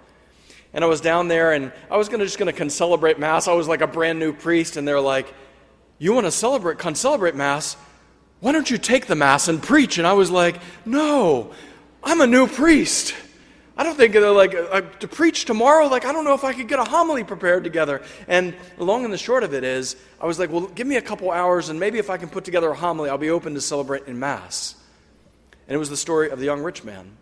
And 0.73 0.83
I 0.83 0.87
was 0.87 1.03
down 1.03 1.29
there 1.29 1.53
and 1.53 1.71
I 1.91 1.99
was 1.99 2.09
gonna, 2.09 2.25
just 2.25 2.39
going 2.39 2.51
to 2.51 2.71
celebrate 2.71 3.19
Mass. 3.19 3.47
I 3.47 3.53
was 3.53 3.69
like 3.69 3.83
a 3.83 3.87
brand 3.87 4.19
new 4.19 4.33
priest, 4.33 4.79
and 4.79 4.89
they're 4.89 5.03
like, 5.03 5.35
You 5.99 6.15
want 6.15 6.25
to 6.25 6.31
celebrate, 6.31 6.81
celebrate 6.97 7.35
Mass? 7.35 7.77
Why 8.41 8.53
don't 8.53 8.71
you 8.71 8.79
take 8.79 9.05
the 9.05 9.15
Mass 9.15 9.49
and 9.49 9.63
preach? 9.63 9.99
And 9.99 10.07
I 10.07 10.15
was 10.15 10.31
like, 10.31 10.59
No, 10.87 11.53
I'm 12.03 12.23
a 12.23 12.27
new 12.27 12.47
priest. 12.47 13.15
I 13.77 13.83
don't 13.83 13.97
think 13.97 14.15
like 14.15 14.55
uh, 14.55 14.83
to 15.01 15.09
preach 15.09 15.47
tomorrow. 15.47 15.89
Like 15.89 16.05
I 16.05 16.13
don't 16.13 16.25
know 16.25 16.35
if 16.35 16.45
I 16.45 16.53
could 16.53 16.69
get 16.69 16.79
a 16.79 16.85
homily 16.85 17.25
prepared 17.25 17.65
together. 17.65 18.03
And 18.29 18.55
the 18.79 18.85
long 18.85 19.05
and 19.05 19.13
the 19.13 19.19
short 19.19 19.43
of 19.43 19.53
it 19.53 19.65
is, 19.65 19.97
I 20.21 20.27
was 20.27 20.39
like, 20.39 20.51
well, 20.51 20.67
give 20.69 20.87
me 20.87 20.97
a 20.97 21.03
couple 21.03 21.31
hours, 21.31 21.69
and 21.69 21.81
maybe 21.81 21.99
if 21.99 22.09
I 22.09 22.17
can 22.17 22.29
put 22.29 22.45
together 22.45 22.71
a 22.71 22.75
homily, 22.75 23.11
I'll 23.11 23.19
be 23.19 23.31
open 23.31 23.55
to 23.55 23.61
celebrate 23.61 24.07
in 24.07 24.19
mass. 24.19 24.77
And 25.67 25.75
it 25.75 25.79
was 25.79 25.91
the 25.91 25.97
story 25.97 26.31
of 26.31 26.39
the 26.39 26.45
young 26.45 26.63
rich 26.63 26.85
man. 26.85 27.17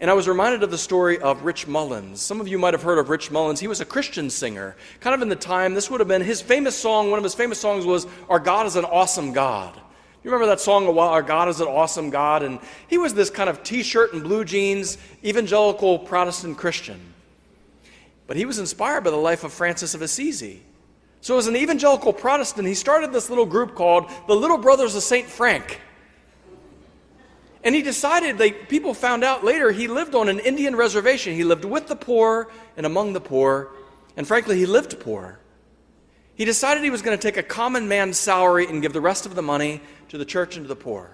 And 0.00 0.10
I 0.10 0.14
was 0.14 0.28
reminded 0.28 0.62
of 0.62 0.70
the 0.70 0.76
story 0.76 1.18
of 1.20 1.44
Rich 1.44 1.66
Mullins. 1.66 2.20
Some 2.20 2.40
of 2.40 2.48
you 2.48 2.58
might 2.58 2.74
have 2.74 2.82
heard 2.82 2.98
of 2.98 3.08
Rich 3.08 3.30
Mullins. 3.30 3.60
He 3.60 3.68
was 3.68 3.80
a 3.80 3.84
Christian 3.86 4.28
singer. 4.28 4.76
Kind 5.00 5.14
of 5.14 5.22
in 5.22 5.28
the 5.28 5.36
time, 5.36 5.72
this 5.72 5.88
would 5.90 6.00
have 6.00 6.08
been 6.08 6.20
his 6.20 6.42
famous 6.42 6.76
song. 6.76 7.10
One 7.10 7.18
of 7.18 7.24
his 7.24 7.34
famous 7.34 7.58
songs 7.60 7.86
was 7.86 8.06
"Our 8.28 8.40
God 8.40 8.66
is 8.66 8.76
an 8.76 8.84
Awesome 8.84 9.32
God." 9.32 9.80
You 10.24 10.30
remember 10.30 10.46
that 10.46 10.60
song, 10.60 10.86
Our 10.98 11.22
God 11.22 11.50
is 11.50 11.60
an 11.60 11.68
Awesome 11.68 12.08
God? 12.08 12.42
And 12.42 12.58
he 12.88 12.96
was 12.96 13.12
this 13.12 13.28
kind 13.28 13.50
of 13.50 13.62
t 13.62 13.82
shirt 13.82 14.14
and 14.14 14.22
blue 14.22 14.42
jeans, 14.46 14.96
evangelical 15.22 15.98
Protestant 15.98 16.56
Christian. 16.56 16.98
But 18.26 18.38
he 18.38 18.46
was 18.46 18.58
inspired 18.58 19.04
by 19.04 19.10
the 19.10 19.16
life 19.16 19.44
of 19.44 19.52
Francis 19.52 19.94
of 19.94 20.00
Assisi. 20.00 20.62
So, 21.20 21.36
as 21.36 21.46
an 21.46 21.56
evangelical 21.56 22.14
Protestant, 22.14 22.66
he 22.66 22.74
started 22.74 23.12
this 23.12 23.28
little 23.28 23.44
group 23.44 23.74
called 23.74 24.10
the 24.26 24.34
Little 24.34 24.56
Brothers 24.56 24.94
of 24.94 25.02
St. 25.02 25.28
Frank. 25.28 25.82
And 27.62 27.74
he 27.74 27.82
decided, 27.82 28.38
they, 28.38 28.52
people 28.52 28.94
found 28.94 29.24
out 29.24 29.44
later, 29.44 29.72
he 29.72 29.88
lived 29.88 30.14
on 30.14 30.30
an 30.30 30.38
Indian 30.38 30.74
reservation. 30.74 31.34
He 31.34 31.44
lived 31.44 31.66
with 31.66 31.86
the 31.86 31.96
poor 31.96 32.50
and 32.78 32.86
among 32.86 33.12
the 33.12 33.20
poor. 33.20 33.70
And 34.16 34.26
frankly, 34.26 34.56
he 34.56 34.66
lived 34.66 34.98
poor. 35.00 35.38
He 36.36 36.44
decided 36.44 36.82
he 36.82 36.90
was 36.90 37.02
going 37.02 37.16
to 37.16 37.22
take 37.22 37.36
a 37.36 37.42
common 37.42 37.86
man's 37.88 38.18
salary 38.18 38.66
and 38.66 38.82
give 38.82 38.92
the 38.92 39.00
rest 39.00 39.24
of 39.26 39.34
the 39.34 39.42
money 39.42 39.80
to 40.08 40.18
the 40.18 40.24
church 40.24 40.56
and 40.56 40.64
to 40.64 40.68
the 40.68 40.76
poor. 40.76 41.10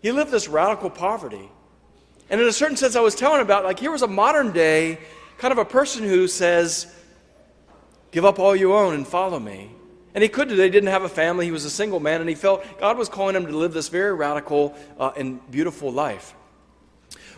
He 0.00 0.10
lived 0.10 0.30
this 0.30 0.48
radical 0.48 0.90
poverty. 0.90 1.50
And 2.30 2.40
in 2.40 2.46
a 2.46 2.52
certain 2.52 2.76
sense, 2.76 2.96
I 2.96 3.00
was 3.00 3.14
telling 3.14 3.42
about 3.42 3.64
like 3.64 3.78
here 3.78 3.90
was 3.90 4.02
a 4.02 4.08
modern 4.08 4.52
day 4.52 4.98
kind 5.38 5.52
of 5.52 5.58
a 5.58 5.64
person 5.64 6.02
who 6.04 6.28
says, 6.28 6.92
Give 8.10 8.24
up 8.24 8.38
all 8.38 8.54
you 8.54 8.74
own 8.74 8.94
and 8.94 9.06
follow 9.06 9.38
me. 9.38 9.70
And 10.14 10.22
he 10.22 10.28
could 10.28 10.48
do. 10.48 10.56
They 10.56 10.68
didn't 10.68 10.90
have 10.90 11.02
a 11.02 11.08
family. 11.08 11.46
He 11.46 11.50
was 11.50 11.64
a 11.64 11.70
single 11.70 11.98
man, 11.98 12.20
and 12.20 12.28
he 12.28 12.34
felt 12.34 12.64
God 12.78 12.98
was 12.98 13.08
calling 13.08 13.34
him 13.34 13.46
to 13.46 13.56
live 13.56 13.72
this 13.72 13.88
very 13.88 14.12
radical 14.12 14.74
uh, 14.98 15.12
and 15.16 15.40
beautiful 15.50 15.90
life. 15.90 16.34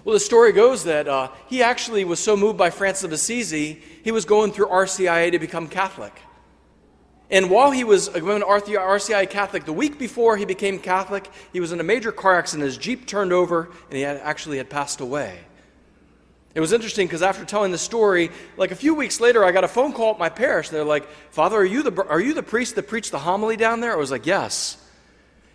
Well, 0.04 0.12
the 0.12 0.20
story 0.20 0.52
goes 0.52 0.84
that 0.84 1.06
uh, 1.06 1.30
he 1.46 1.62
actually 1.62 2.04
was 2.04 2.18
so 2.18 2.36
moved 2.36 2.58
by 2.58 2.70
Francis 2.70 3.04
of 3.04 3.12
Assisi, 3.12 3.80
he 4.02 4.10
was 4.10 4.24
going 4.24 4.52
through 4.52 4.66
RCIA 4.66 5.30
to 5.32 5.38
become 5.38 5.68
Catholic. 5.68 6.20
And 7.34 7.50
while 7.50 7.72
he 7.72 7.82
was 7.82 8.06
a 8.06 8.20
RCI 8.20 9.28
Catholic, 9.28 9.64
the 9.64 9.72
week 9.72 9.98
before 9.98 10.36
he 10.36 10.44
became 10.44 10.78
Catholic, 10.78 11.28
he 11.52 11.58
was 11.58 11.72
in 11.72 11.80
a 11.80 11.82
major 11.82 12.12
car 12.12 12.38
accident. 12.38 12.64
His 12.64 12.78
Jeep 12.78 13.08
turned 13.08 13.32
over, 13.32 13.70
and 13.88 13.96
he 13.96 14.02
had, 14.02 14.18
actually 14.18 14.58
had 14.58 14.70
passed 14.70 15.00
away. 15.00 15.40
It 16.54 16.60
was 16.60 16.72
interesting 16.72 17.08
because 17.08 17.22
after 17.22 17.44
telling 17.44 17.72
the 17.72 17.78
story, 17.78 18.30
like 18.56 18.70
a 18.70 18.76
few 18.76 18.94
weeks 18.94 19.18
later, 19.18 19.44
I 19.44 19.50
got 19.50 19.64
a 19.64 19.68
phone 19.68 19.92
call 19.92 20.12
at 20.12 20.18
my 20.20 20.28
parish. 20.28 20.68
They're 20.68 20.84
like, 20.84 21.08
Father, 21.32 21.56
are 21.56 21.64
you 21.64 21.82
the, 21.82 22.04
are 22.04 22.20
you 22.20 22.34
the 22.34 22.42
priest 22.44 22.76
that 22.76 22.86
preached 22.86 23.10
the 23.10 23.18
homily 23.18 23.56
down 23.56 23.80
there? 23.80 23.92
I 23.92 23.96
was 23.96 24.12
like, 24.12 24.26
Yes. 24.26 24.80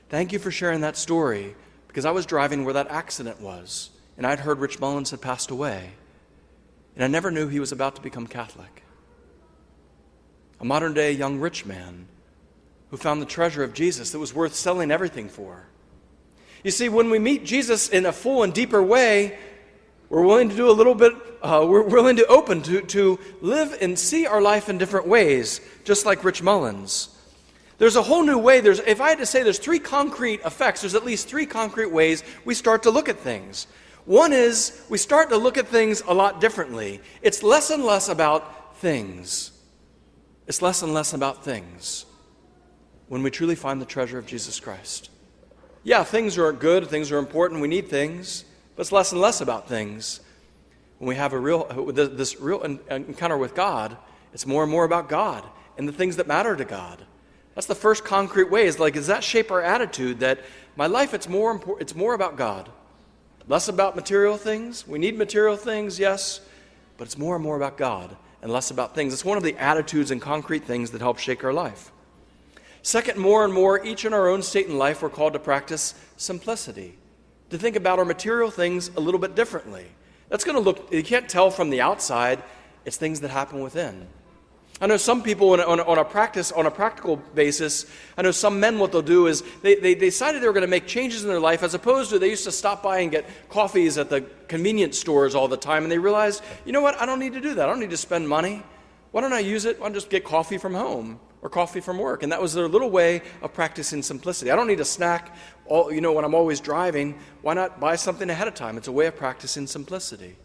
Thank 0.09 0.33
you 0.33 0.39
for 0.39 0.51
sharing 0.51 0.81
that 0.81 0.97
story 0.97 1.55
because 1.87 2.03
I 2.03 2.11
was 2.11 2.25
driving 2.25 2.65
where 2.65 2.73
that 2.73 2.89
accident 2.89 3.39
was, 3.39 3.89
and 4.17 4.27
I'd 4.27 4.39
heard 4.39 4.59
Rich 4.59 4.81
Mullins 4.81 5.11
had 5.11 5.21
passed 5.21 5.49
away, 5.49 5.91
and 6.95 7.05
I 7.05 7.07
never 7.07 7.31
knew 7.31 7.47
he 7.47 7.61
was 7.61 7.71
about 7.71 7.95
to 7.95 8.01
become 8.01 8.27
Catholic. 8.27 8.83
A 10.59 10.65
modern 10.65 10.93
day 10.93 11.11
young 11.11 11.39
rich 11.39 11.65
man 11.65 12.07
who 12.91 12.97
found 12.97 13.21
the 13.21 13.25
treasure 13.25 13.63
of 13.63 13.73
Jesus 13.73 14.11
that 14.11 14.19
was 14.19 14.33
worth 14.33 14.55
selling 14.55 14.91
everything 14.91 15.29
for. 15.29 15.65
You 16.63 16.71
see, 16.71 16.89
when 16.89 17.09
we 17.09 17.19
meet 17.19 17.45
Jesus 17.45 17.87
in 17.87 18.05
a 18.05 18.11
full 18.11 18.43
and 18.43 18.53
deeper 18.53 18.83
way, 18.83 19.37
we're 20.09 20.25
willing 20.25 20.49
to 20.49 20.55
do 20.55 20.69
a 20.69 20.73
little 20.73 20.95
bit, 20.95 21.13
uh, 21.41 21.65
we're 21.67 21.83
willing 21.83 22.17
to 22.17 22.25
open 22.27 22.61
to, 22.63 22.81
to 22.81 23.19
live 23.41 23.77
and 23.79 23.97
see 23.97 24.25
our 24.25 24.41
life 24.41 24.67
in 24.67 24.77
different 24.77 25.07
ways, 25.07 25.61
just 25.85 26.05
like 26.05 26.23
Rich 26.23 26.41
Mullins. 26.41 27.15
There's 27.77 27.95
a 27.95 28.01
whole 28.01 28.23
new 28.23 28.37
way. 28.37 28.59
There's, 28.59 28.79
if 28.79 28.99
I 28.99 29.09
had 29.09 29.19
to 29.19 29.25
say 29.25 29.43
there's 29.43 29.59
three 29.59 29.79
concrete 29.79 30.41
effects, 30.43 30.81
there's 30.81 30.95
at 30.95 31.05
least 31.05 31.29
three 31.29 31.45
concrete 31.45 31.91
ways 31.91 32.23
we 32.43 32.53
start 32.53 32.83
to 32.83 32.91
look 32.91 33.07
at 33.07 33.19
things. 33.19 33.67
One 34.03 34.33
is 34.33 34.81
we 34.89 34.97
start 34.97 35.29
to 35.29 35.37
look 35.37 35.57
at 35.57 35.67
things 35.67 36.01
a 36.05 36.13
lot 36.13 36.41
differently. 36.41 36.99
It's 37.21 37.41
less 37.43 37.69
and 37.69 37.85
less 37.85 38.09
about 38.09 38.77
things. 38.77 39.51
It's 40.49 40.63
less 40.63 40.81
and 40.81 40.95
less 40.95 41.13
about 41.13 41.43
things 41.45 42.07
when 43.07 43.21
we 43.21 43.29
truly 43.29 43.53
find 43.53 43.79
the 43.79 43.85
treasure 43.85 44.17
of 44.17 44.25
Jesus 44.25 44.59
Christ. 44.59 45.11
Yeah, 45.83 46.03
things 46.03 46.39
are 46.39 46.51
good, 46.51 46.87
things 46.87 47.11
are 47.11 47.19
important, 47.19 47.61
we 47.61 47.67
need 47.67 47.87
things. 47.87 48.45
But 48.75 48.81
it's 48.81 48.91
less 48.91 49.11
and 49.11 49.21
less 49.21 49.41
about 49.41 49.69
things. 49.69 50.21
When 50.97 51.07
we 51.07 51.15
have 51.15 51.33
a 51.33 51.39
real, 51.39 51.65
this 51.93 52.39
real 52.41 52.61
encounter 52.61 53.37
with 53.37 53.53
God, 53.53 53.95
it's 54.33 54.47
more 54.47 54.63
and 54.63 54.71
more 54.71 54.85
about 54.85 55.07
God 55.07 55.45
and 55.77 55.87
the 55.87 55.93
things 55.93 56.15
that 56.15 56.25
matter 56.25 56.55
to 56.55 56.65
God. 56.65 57.05
That's 57.53 57.67
the 57.67 57.75
first 57.75 58.03
concrete 58.03 58.49
way. 58.49 58.65
Is 58.65 58.79
like, 58.79 58.95
does 58.95 59.07
that 59.07 59.23
shape 59.23 59.51
our 59.51 59.61
attitude 59.61 60.21
that 60.21 60.39
my 60.75 60.87
life, 60.87 61.13
it's 61.13 61.29
more, 61.29 61.51
important, 61.51 61.81
it's 61.81 61.95
more 61.95 62.15
about 62.15 62.37
God? 62.37 62.69
Less 63.47 63.67
about 63.67 63.95
material 63.95 64.35
things. 64.35 64.87
We 64.87 64.97
need 64.97 65.15
material 65.15 65.57
things, 65.57 65.99
yes, 65.99 66.41
but 66.97 67.03
it's 67.03 67.19
more 67.19 67.35
and 67.35 67.43
more 67.43 67.55
about 67.55 67.77
God 67.77 68.17
and 68.41 68.51
less 68.51 68.71
about 68.71 68.95
things. 68.95 69.13
It's 69.13 69.25
one 69.25 69.37
of 69.37 69.43
the 69.43 69.57
attitudes 69.57 70.11
and 70.11 70.21
concrete 70.21 70.63
things 70.63 70.91
that 70.91 71.01
help 71.01 71.19
shake 71.19 71.43
our 71.43 71.53
life. 71.53 71.91
Second, 72.81 73.19
more 73.19 73.43
and 73.43 73.53
more, 73.53 73.85
each 73.85 74.05
in 74.05 74.13
our 74.13 74.29
own 74.29 74.41
state 74.41 74.67
in 74.67 74.77
life, 74.77 75.01
we're 75.01 75.09
called 75.09 75.33
to 75.33 75.39
practice 75.39 75.93
simplicity 76.17 76.97
to 77.49 77.57
think 77.57 77.75
about 77.75 77.99
our 77.99 78.05
material 78.05 78.51
things 78.51 78.89
a 78.95 78.99
little 78.99 79.19
bit 79.19 79.35
differently. 79.35 79.85
That's 80.29 80.43
going 80.43 80.55
to 80.55 80.61
look, 80.61 80.91
you 80.93 81.03
can't 81.03 81.27
tell 81.27 81.49
from 81.49 81.69
the 81.69 81.81
outside, 81.81 82.43
it's 82.85 82.97
things 82.97 83.21
that 83.21 83.31
happen 83.31 83.61
within. 83.61 84.07
I 84.81 84.87
know 84.87 84.95
some 84.95 85.23
people 85.23 85.51
on 85.51 85.59
a, 85.59 85.63
on 85.63 85.79
a, 85.79 85.83
on 85.83 85.97
a 85.97 86.05
practice, 86.05 86.53
on 86.53 86.65
a 86.65 86.71
practical 86.71 87.17
basis, 87.17 87.85
I 88.17 88.21
know 88.21 88.31
some 88.31 88.61
men, 88.61 88.79
what 88.79 88.93
they'll 88.93 89.01
do 89.01 89.27
is 89.27 89.43
they, 89.61 89.75
they 89.75 89.93
decided 89.93 90.41
they 90.41 90.47
were 90.47 90.53
going 90.53 90.61
to 90.61 90.67
make 90.67 90.87
changes 90.87 91.21
in 91.21 91.27
their 91.29 91.39
life 91.39 91.63
as 91.63 91.73
opposed 91.73 92.11
to 92.11 92.19
they 92.19 92.29
used 92.29 92.45
to 92.45 92.51
stop 92.51 92.81
by 92.81 92.99
and 92.99 93.11
get 93.11 93.25
coffees 93.49 93.97
at 93.97 94.09
the 94.09 94.21
convenience 94.47 94.97
stores 94.97 95.35
all 95.35 95.49
the 95.49 95.57
time 95.57 95.83
and 95.83 95.91
they 95.91 95.97
realized, 95.97 96.41
you 96.65 96.71
know 96.71 96.81
what, 96.81 96.99
I 97.01 97.05
don't 97.05 97.19
need 97.19 97.33
to 97.33 97.41
do 97.41 97.55
that. 97.55 97.67
I 97.67 97.69
don't 97.69 97.81
need 97.81 97.89
to 97.89 97.97
spend 97.97 98.29
money. 98.29 98.63
Why 99.11 99.19
don't 99.19 99.33
I 99.33 99.39
use 99.39 99.65
it? 99.65 99.79
I'll 99.83 99.91
just 99.91 100.09
get 100.09 100.23
coffee 100.23 100.57
from 100.57 100.73
home 100.73 101.19
or 101.41 101.49
coffee 101.49 101.81
from 101.81 101.97
work. 101.97 102.23
And 102.23 102.31
that 102.31 102.41
was 102.41 102.53
their 102.53 102.67
little 102.67 102.89
way 102.89 103.21
of 103.41 103.53
practicing 103.53 104.01
simplicity. 104.01 104.49
I 104.51 104.55
don't 104.55 104.67
need 104.67 104.79
a 104.79 104.85
snack, 104.85 105.35
all, 105.65 105.91
you 105.91 105.99
know, 105.99 106.13
when 106.13 106.23
I'm 106.23 106.35
always 106.35 106.59
driving. 106.59 107.19
Why 107.41 107.53
not 107.53 107.79
buy 107.79 107.95
something 107.95 108.29
ahead 108.29 108.47
of 108.47 108.53
time? 108.53 108.77
It's 108.77 108.87
a 108.87 108.91
way 108.91 109.07
of 109.07 109.15
practicing 109.15 109.67
simplicity. 109.67 110.37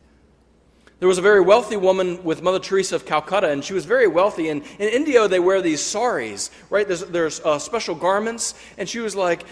There 1.05 1.09
was 1.11 1.19
a 1.19 1.21
very 1.21 1.43
wealthy 1.43 1.77
woman 1.77 2.25
with 2.25 2.41
Mother 2.41 2.59
Teresa 2.59 2.97
of 2.97 3.05
Calcutta, 3.05 3.51
and 3.51 3.63
she 3.63 3.75
was 3.75 3.85
very 3.85 4.07
wealthy. 4.07 4.49
And 4.49 4.63
in 4.79 4.89
India, 4.89 5.29
they 5.29 5.39
wear 5.39 5.61
these 5.61 5.83
saris, 5.83 6.51
right? 6.71 6.89
There's, 6.89 7.05
there's 7.05 7.41
uh, 7.41 7.59
special 7.59 7.95
garments. 7.95 8.55
And 8.79 8.89
she 8.89 9.01
was 9.01 9.15
like, 9.15 9.47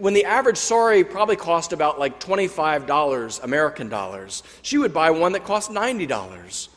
when 0.00 0.12
the 0.12 0.26
average 0.26 0.58
sari 0.58 1.04
probably 1.04 1.36
cost 1.36 1.72
about 1.72 1.98
like 1.98 2.20
$25 2.20 3.42
American 3.42 3.88
dollars, 3.88 4.42
she 4.60 4.76
would 4.76 4.92
buy 4.92 5.10
one 5.10 5.32
that 5.32 5.44
cost 5.44 5.70
$90. 5.70 6.68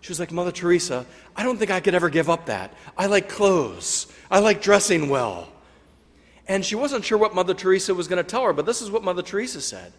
She 0.00 0.10
was 0.10 0.18
like, 0.18 0.32
Mother 0.32 0.50
Teresa, 0.50 1.04
I 1.36 1.42
don't 1.42 1.58
think 1.58 1.70
I 1.70 1.80
could 1.80 1.94
ever 1.94 2.08
give 2.08 2.30
up 2.30 2.46
that. 2.46 2.72
I 2.96 3.04
like 3.04 3.28
clothes, 3.28 4.06
I 4.30 4.38
like 4.38 4.62
dressing 4.62 5.10
well. 5.10 5.46
And 6.46 6.64
she 6.64 6.74
wasn't 6.74 7.04
sure 7.04 7.18
what 7.18 7.34
Mother 7.34 7.52
Teresa 7.52 7.94
was 7.94 8.08
going 8.08 8.16
to 8.16 8.26
tell 8.26 8.44
her, 8.44 8.54
but 8.54 8.64
this 8.64 8.80
is 8.80 8.90
what 8.90 9.04
Mother 9.04 9.20
Teresa 9.20 9.60
said. 9.60 9.92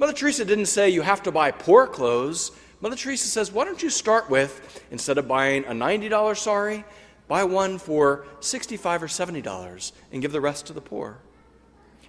Mother 0.00 0.12
Teresa 0.12 0.44
didn't 0.44 0.66
say 0.66 0.90
you 0.90 1.02
have 1.02 1.22
to 1.22 1.30
buy 1.30 1.52
poor 1.52 1.86
clothes. 1.86 2.50
Mother 2.82 2.96
Teresa 2.96 3.28
says, 3.28 3.50
why 3.50 3.64
don't 3.64 3.82
you 3.82 3.88
start 3.88 4.28
with, 4.28 4.84
instead 4.90 5.16
of 5.16 5.26
buying 5.26 5.64
a 5.64 5.70
$90 5.70 6.36
sari, 6.36 6.84
buy 7.28 7.44
one 7.44 7.78
for 7.78 8.26
65 8.40 9.04
or 9.04 9.06
$70 9.06 9.92
and 10.12 10.20
give 10.20 10.32
the 10.32 10.40
rest 10.40 10.66
to 10.66 10.74
the 10.74 10.82
poor. 10.82 11.16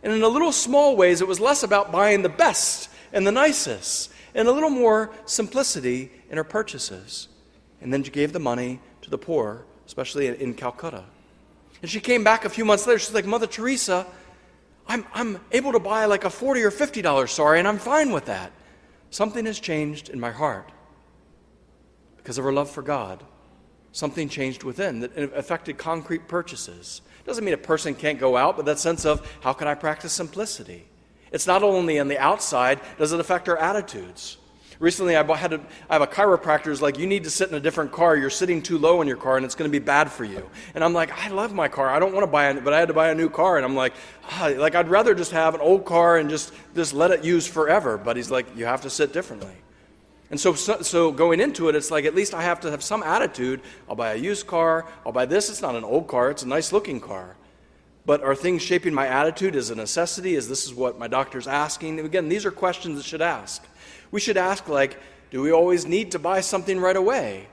And 0.03 0.11
in 0.11 0.21
a 0.21 0.27
little 0.27 0.51
small 0.51 0.97
ways, 0.97 1.21
it 1.21 1.27
was 1.27 1.39
less 1.39 1.63
about 1.63 1.93
buying 1.93 2.23
the 2.23 2.29
best 2.29 2.89
and 3.13 3.25
the 3.25 3.31
nicest, 3.31 4.11
and 4.35 4.47
a 4.49 4.51
little 4.51 4.71
more 4.71 5.13
simplicity 5.25 6.11
in 6.29 6.35
her 6.35 6.43
purchases 6.43 7.29
and 7.83 7.93
then 7.93 8.01
she 8.01 8.09
gave 8.09 8.31
the 8.31 8.39
money 8.39 8.79
to 9.01 9.09
the 9.09 9.17
poor, 9.17 9.65
especially 9.85 10.27
in, 10.27 10.53
Calcutta. 10.53 11.03
And 11.81 11.91
she 11.91 11.99
came 11.99 12.23
back 12.23 12.45
a 12.45 12.49
few 12.49 12.63
months 12.63 12.87
later. 12.87 12.97
She's 12.97 13.13
like, 13.13 13.25
Mother 13.25 13.45
Teresa, 13.45 14.07
I'm, 14.87 15.05
I'm 15.13 15.37
able 15.51 15.73
to 15.73 15.79
buy 15.79 16.05
like 16.05 16.23
a 16.23 16.29
40 16.29 16.63
or 16.63 16.71
$50 16.71 17.29
sari, 17.29 17.59
and 17.59 17.67
I'm 17.67 17.77
fine 17.77 18.13
with 18.13 18.25
that. 18.25 18.53
Something 19.13 19.45
has 19.45 19.59
changed 19.59 20.09
in 20.09 20.19
my 20.19 20.31
heart 20.31 20.71
because 22.17 22.39
of 22.39 22.43
her 22.45 22.51
love 22.51 22.67
for 22.67 22.81
God. 22.81 23.23
Something 23.91 24.27
changed 24.27 24.63
within 24.63 25.01
that 25.01 25.15
affected 25.35 25.77
concrete 25.77 26.27
purchases. 26.27 27.03
Doesn't 27.23 27.45
mean 27.45 27.53
a 27.53 27.57
person 27.57 27.93
can't 27.93 28.17
go 28.17 28.35
out, 28.35 28.57
but 28.57 28.65
that 28.65 28.79
sense 28.79 29.05
of 29.05 29.31
how 29.41 29.53
can 29.53 29.67
I 29.67 29.75
practice 29.75 30.13
simplicity? 30.13 30.87
It's 31.31 31.45
not 31.45 31.61
only 31.61 31.99
on 31.99 32.07
the 32.07 32.17
outside, 32.17 32.79
does 32.97 33.13
it 33.13 33.19
affect 33.19 33.47
our 33.47 33.57
attitudes? 33.57 34.37
Recently, 34.79 35.15
I, 35.15 35.23
had 35.35 35.53
a, 35.53 35.61
I 35.89 35.93
have 35.93 36.01
a 36.01 36.07
chiropractor 36.07 36.65
who's 36.65 36.81
like, 36.81 36.97
You 36.97 37.07
need 37.07 37.23
to 37.25 37.29
sit 37.29 37.49
in 37.49 37.55
a 37.55 37.59
different 37.59 37.91
car. 37.91 38.15
You're 38.15 38.29
sitting 38.29 38.61
too 38.61 38.77
low 38.77 39.01
in 39.01 39.07
your 39.07 39.17
car, 39.17 39.37
and 39.37 39.45
it's 39.45 39.55
going 39.55 39.69
to 39.69 39.71
be 39.71 39.83
bad 39.83 40.11
for 40.11 40.23
you. 40.23 40.49
And 40.75 40.83
I'm 40.83 40.93
like, 40.93 41.11
I 41.11 41.29
love 41.29 41.53
my 41.53 41.67
car. 41.67 41.89
I 41.89 41.99
don't 41.99 42.13
want 42.13 42.23
to 42.23 42.31
buy 42.31 42.49
it, 42.49 42.63
but 42.63 42.73
I 42.73 42.79
had 42.79 42.87
to 42.87 42.93
buy 42.93 43.09
a 43.09 43.15
new 43.15 43.29
car. 43.29 43.57
And 43.57 43.65
I'm 43.65 43.75
like, 43.75 43.93
ah, 44.29 44.51
like 44.57 44.75
I'd 44.75 44.89
rather 44.89 45.13
just 45.13 45.31
have 45.31 45.55
an 45.55 45.61
old 45.61 45.85
car 45.85 46.17
and 46.17 46.29
just, 46.29 46.53
just 46.75 46.93
let 46.93 47.11
it 47.11 47.23
use 47.23 47.47
forever. 47.47 47.97
But 47.97 48.17
he's 48.17 48.31
like, 48.31 48.55
You 48.55 48.65
have 48.65 48.81
to 48.81 48.89
sit 48.89 49.13
differently. 49.13 49.53
And 50.31 50.39
so, 50.39 50.53
so, 50.53 50.81
so, 50.81 51.11
going 51.11 51.39
into 51.39 51.69
it, 51.69 51.75
it's 51.75 51.91
like 51.91 52.05
at 52.05 52.15
least 52.15 52.33
I 52.33 52.41
have 52.41 52.59
to 52.61 52.71
have 52.71 52.81
some 52.81 53.03
attitude. 53.03 53.61
I'll 53.87 53.95
buy 53.95 54.13
a 54.13 54.17
used 54.17 54.47
car. 54.47 54.87
I'll 55.05 55.11
buy 55.11 55.27
this. 55.27 55.49
It's 55.49 55.61
not 55.61 55.75
an 55.75 55.83
old 55.83 56.07
car, 56.07 56.31
it's 56.31 56.43
a 56.43 56.47
nice 56.47 56.71
looking 56.71 56.99
car. 56.99 57.35
But 58.05 58.21
are 58.21 58.35
things 58.35 58.61
shaping 58.61 58.93
my 58.93 59.07
attitude? 59.07 59.55
Is 59.55 59.69
a 59.69 59.75
necessity? 59.75 60.35
Is 60.35 60.49
this 60.49 60.65
is 60.65 60.73
what 60.73 60.99
my 60.99 61.07
doctor's 61.07 61.47
asking? 61.47 61.99
Again, 61.99 62.27
these 62.27 62.45
are 62.45 62.51
questions 62.51 62.97
that 62.97 63.05
should 63.05 63.21
ask. 63.21 63.63
We 64.11 64.19
should 64.19 64.37
ask, 64.37 64.67
like, 64.67 64.99
do 65.31 65.41
we 65.41 65.51
always 65.51 65.85
need 65.85 66.11
to 66.11 66.19
buy 66.19 66.41
something 66.41 66.79
right 66.79 66.95
away? 66.95 67.47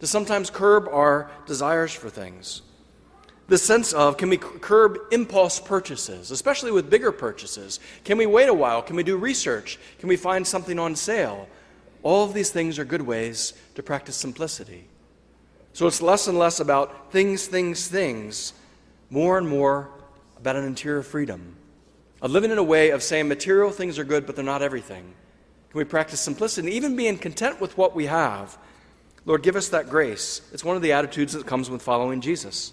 To 0.00 0.06
sometimes 0.06 0.50
curb 0.50 0.88
our 0.88 1.30
desires 1.46 1.92
for 1.92 2.10
things. 2.10 2.62
The 3.48 3.58
sense 3.58 3.94
of 3.94 4.18
can 4.18 4.28
we 4.28 4.36
curb 4.36 4.98
impulse 5.10 5.58
purchases, 5.58 6.30
especially 6.30 6.70
with 6.70 6.90
bigger 6.90 7.10
purchases? 7.10 7.80
Can 8.04 8.18
we 8.18 8.26
wait 8.26 8.50
a 8.50 8.54
while? 8.54 8.82
Can 8.82 8.94
we 8.94 9.02
do 9.02 9.16
research? 9.16 9.78
Can 9.98 10.08
we 10.10 10.16
find 10.16 10.46
something 10.46 10.78
on 10.78 10.94
sale? 10.94 11.48
All 12.02 12.24
of 12.24 12.34
these 12.34 12.50
things 12.50 12.78
are 12.78 12.84
good 12.84 13.02
ways 13.02 13.54
to 13.74 13.82
practice 13.82 14.16
simplicity. 14.16 14.86
So 15.72 15.86
it's 15.86 16.02
less 16.02 16.28
and 16.28 16.38
less 16.38 16.60
about 16.60 17.10
things, 17.10 17.46
things, 17.46 17.88
things, 17.88 18.52
more 19.10 19.38
and 19.38 19.48
more 19.48 19.90
about 20.36 20.56
an 20.56 20.64
interior 20.64 21.02
freedom. 21.02 21.56
Of 22.20 22.30
living 22.30 22.50
in 22.50 22.58
a 22.58 22.62
way 22.62 22.90
of 22.90 23.02
saying 23.02 23.28
material 23.28 23.70
things 23.70 23.98
are 23.98 24.04
good, 24.04 24.26
but 24.26 24.36
they're 24.36 24.44
not 24.44 24.62
everything. 24.62 25.14
Can 25.70 25.78
we 25.78 25.84
practice 25.84 26.20
simplicity 26.20 26.66
and 26.68 26.74
even 26.74 26.96
being 26.96 27.18
content 27.18 27.60
with 27.60 27.76
what 27.76 27.94
we 27.94 28.06
have? 28.06 28.58
Lord, 29.24 29.42
give 29.42 29.56
us 29.56 29.68
that 29.68 29.90
grace. 29.90 30.40
It's 30.52 30.64
one 30.64 30.76
of 30.76 30.82
the 30.82 30.92
attitudes 30.92 31.34
that 31.34 31.46
comes 31.46 31.68
with 31.68 31.82
following 31.82 32.20
Jesus. 32.20 32.72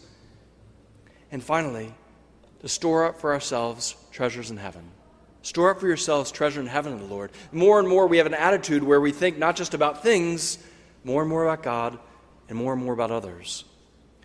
And 1.32 1.44
finally, 1.44 1.94
to 2.62 2.68
store 2.68 3.06
up 3.06 3.20
for 3.20 3.34
ourselves 3.34 3.96
treasures 4.12 4.52
in 4.52 4.58
heaven. 4.58 4.90
Store 5.42 5.70
up 5.70 5.80
for 5.80 5.88
yourselves 5.88 6.32
treasure 6.32 6.62
in 6.62 6.68
heaven, 6.68 6.98
the 6.98 7.06
Lord. 7.06 7.32
More 7.52 7.80
and 7.80 7.88
more, 7.88 8.08
we 8.08 8.18
have 8.18 8.26
an 8.26 8.34
attitude 8.34 8.84
where 8.84 9.02
we 9.02 9.12
think 9.12 9.38
not 9.38 9.56
just 9.56 9.74
about 9.74 10.02
things, 10.02 10.58
more 11.04 11.22
and 11.22 11.30
more 11.30 11.46
about 11.46 11.62
God, 11.62 12.00
and 12.50 12.58
more 12.58 12.74
and 12.74 12.82
more 12.82 12.94
about 12.94 13.12
others. 13.12 13.66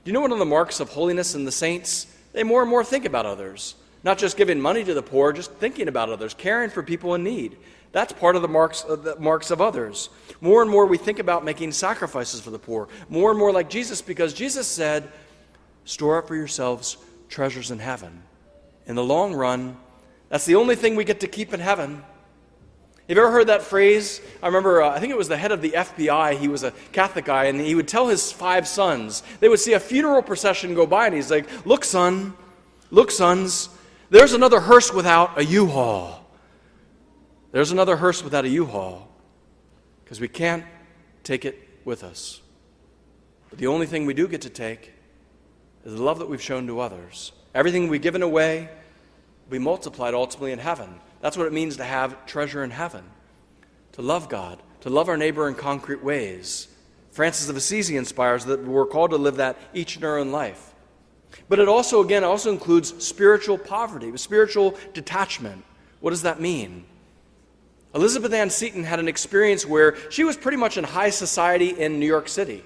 Do 0.05 0.09
you 0.11 0.15
know 0.15 0.21
one 0.21 0.33
of 0.33 0.39
the 0.39 0.47
marks 0.47 0.81
of 0.81 0.89
holiness 0.89 1.35
in 1.35 1.45
the 1.45 1.53
saints? 1.53 2.07
They 2.33 2.43
more 2.43 2.63
and 2.63 2.71
more 2.71 2.85
think 2.85 3.05
about 3.05 3.27
others. 3.27 3.75
Not 4.03 4.17
just 4.17 4.39
giving 4.39 4.61
money 4.61 4.83
to 4.85 4.95
the 4.95 5.03
poor, 5.03 5.33
just 5.33 5.53
thinking 5.53 5.89
about 5.89 6.09
others, 6.09 6.33
caring 6.33 6.71
for 6.71 6.83
people 6.83 7.15
in 7.15 7.23
need. 7.23 7.59
That's 7.93 8.13
part 8.13 8.35
of 8.35 8.41
the 8.41 8.49
marks, 8.49 8.83
of 8.83 9.03
the 9.03 9.17
marks 9.17 9.51
of 9.51 9.61
others. 9.61 10.09
More 10.41 10.63
and 10.63 10.71
more 10.71 10.87
we 10.87 10.97
think 10.97 11.19
about 11.19 11.45
making 11.45 11.73
sacrifices 11.73 12.41
for 12.41 12.51
the 12.51 12.59
poor. 12.59 12.89
More 13.11 13.31
and 13.31 13.39
more 13.39 13.53
like 13.53 13.69
Jesus, 13.69 14.01
because 14.01 14.33
Jesus 14.33 14.67
said, 14.67 15.11
store 15.85 16.19
up 16.19 16.29
for 16.29 16.37
yourselves 16.37 16.97
treasures 17.29 17.71
in 17.71 17.79
heaven. 17.79 18.23
In 18.87 18.95
the 18.95 19.05
long 19.05 19.35
run, 19.35 19.77
that's 20.31 20.47
the 20.47 20.55
only 20.55 20.77
thing 20.77 20.97
we 20.97 21.05
get 21.05 21.21
to 21.21 21.29
keep 21.29 21.53
in 21.53 21.61
heaven. 21.61 22.03
Have 23.11 23.17
you 23.17 23.25
ever 23.25 23.33
heard 23.33 23.49
that 23.49 23.63
phrase? 23.63 24.21
I 24.41 24.47
remember, 24.47 24.83
uh, 24.83 24.91
I 24.91 25.01
think 25.01 25.11
it 25.11 25.17
was 25.17 25.27
the 25.27 25.37
head 25.37 25.51
of 25.51 25.61
the 25.61 25.73
FBI. 25.73 26.39
He 26.39 26.47
was 26.47 26.63
a 26.63 26.71
Catholic 26.93 27.25
guy, 27.25 27.47
and 27.47 27.61
he 27.61 27.75
would 27.75 27.89
tell 27.89 28.07
his 28.07 28.31
five 28.31 28.69
sons, 28.69 29.25
they 29.41 29.49
would 29.49 29.59
see 29.59 29.73
a 29.73 29.81
funeral 29.81 30.23
procession 30.23 30.77
go 30.77 30.87
by, 30.87 31.07
and 31.07 31.15
he's 31.17 31.29
like, 31.29 31.49
Look, 31.67 31.85
son, 31.85 32.35
look, 32.93 33.11
sons, 33.11 33.69
there's 34.11 34.33
another 34.33 34.61
hearse 34.61 34.95
without 34.95 35.37
a 35.37 35.45
U 35.45 35.67
Haul. 35.67 36.25
There's 37.51 37.73
another 37.73 37.97
hearse 37.97 38.23
without 38.23 38.45
a 38.45 38.49
U 38.49 38.65
Haul 38.65 39.09
because 40.05 40.21
we 40.21 40.29
can't 40.29 40.65
take 41.25 41.45
it 41.45 41.59
with 41.85 42.05
us. 42.05 42.41
But 43.49 43.59
the 43.59 43.67
only 43.67 43.87
thing 43.87 44.07
we 44.07 44.15
do 44.15 44.29
get 44.29 44.43
to 44.43 44.51
take 44.51 44.93
is 45.85 45.95
the 45.95 46.03
love 46.03 46.21
that 46.21 46.29
we've 46.29 46.41
shown 46.41 46.69
to 46.69 46.79
others. 46.79 47.33
Everything 47.57 47.89
we've 47.89 48.03
given 48.03 48.23
away 48.23 48.69
will 49.47 49.51
be 49.51 49.59
multiplied 49.59 50.15
ultimately 50.15 50.53
in 50.53 50.61
heaven. 50.61 51.01
That's 51.21 51.37
what 51.37 51.47
it 51.47 51.53
means 51.53 51.77
to 51.77 51.85
have 51.85 52.27
treasure 52.27 52.65
in 52.65 52.71
heaven, 52.71 53.05
to 53.93 54.03
love 54.03 54.29
God, 54.29 54.63
to 54.81 54.91
love 54.91 55.09
our 55.09 55.17
neighbor 55.17 55.49
in 55.49 55.55
concrete 55.55 56.03
ways. 56.03 56.69
Francis 57.11 57.49
of 57.49 57.57
Assisi 57.57 57.97
inspires 57.97 58.45
that 58.47 58.65
we're 58.65 58.87
called 58.87 59.11
to 59.11 59.17
live 59.17 59.37
that 59.37 59.57
each 59.75 59.97
in 59.97 60.05
our 60.05 60.19
own 60.19 60.33
life. 60.33 60.73
But 61.49 61.59
it 61.59 61.69
also, 61.69 62.03
again, 62.03 62.25
also 62.25 62.51
includes 62.51 63.05
spiritual 63.05 63.59
poverty, 63.59 64.17
spiritual 64.17 64.77
detachment. 64.95 65.65
What 66.01 66.11
does 66.11 66.23
that 66.23 66.41
mean? 66.41 66.85
Elizabeth 67.95 68.33
Ann 68.33 68.51
Seton 68.51 68.85
had 68.85 69.01
an 69.01 69.09
experience 69.09 69.67
where 69.67 69.97
she 70.11 70.25
was 70.25 70.37
pretty 70.37 70.57
much 70.57 70.77
in 70.77 70.85
high 70.85 71.11
society 71.11 71.71
in 71.71 71.99
New 71.99 72.07
York 72.07 72.29
City. 72.29 72.63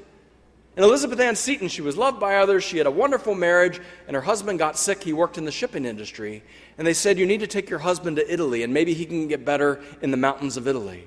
And 0.76 0.84
Elizabeth 0.84 1.20
Ann 1.20 1.36
Seton, 1.36 1.68
she 1.68 1.82
was 1.82 1.96
loved 1.96 2.18
by 2.18 2.36
others. 2.36 2.64
She 2.64 2.78
had 2.78 2.86
a 2.86 2.90
wonderful 2.90 3.34
marriage, 3.34 3.80
and 4.08 4.16
her 4.16 4.22
husband 4.22 4.58
got 4.58 4.76
sick. 4.76 5.04
He 5.04 5.12
worked 5.12 5.38
in 5.38 5.44
the 5.44 5.52
shipping 5.52 5.84
industry. 5.84 6.42
And 6.76 6.86
they 6.86 6.94
said, 6.94 7.16
You 7.16 7.26
need 7.26 7.40
to 7.40 7.46
take 7.46 7.70
your 7.70 7.78
husband 7.78 8.16
to 8.16 8.32
Italy, 8.32 8.64
and 8.64 8.74
maybe 8.74 8.92
he 8.92 9.06
can 9.06 9.28
get 9.28 9.44
better 9.44 9.80
in 10.02 10.10
the 10.10 10.16
mountains 10.16 10.56
of 10.56 10.66
Italy. 10.66 11.06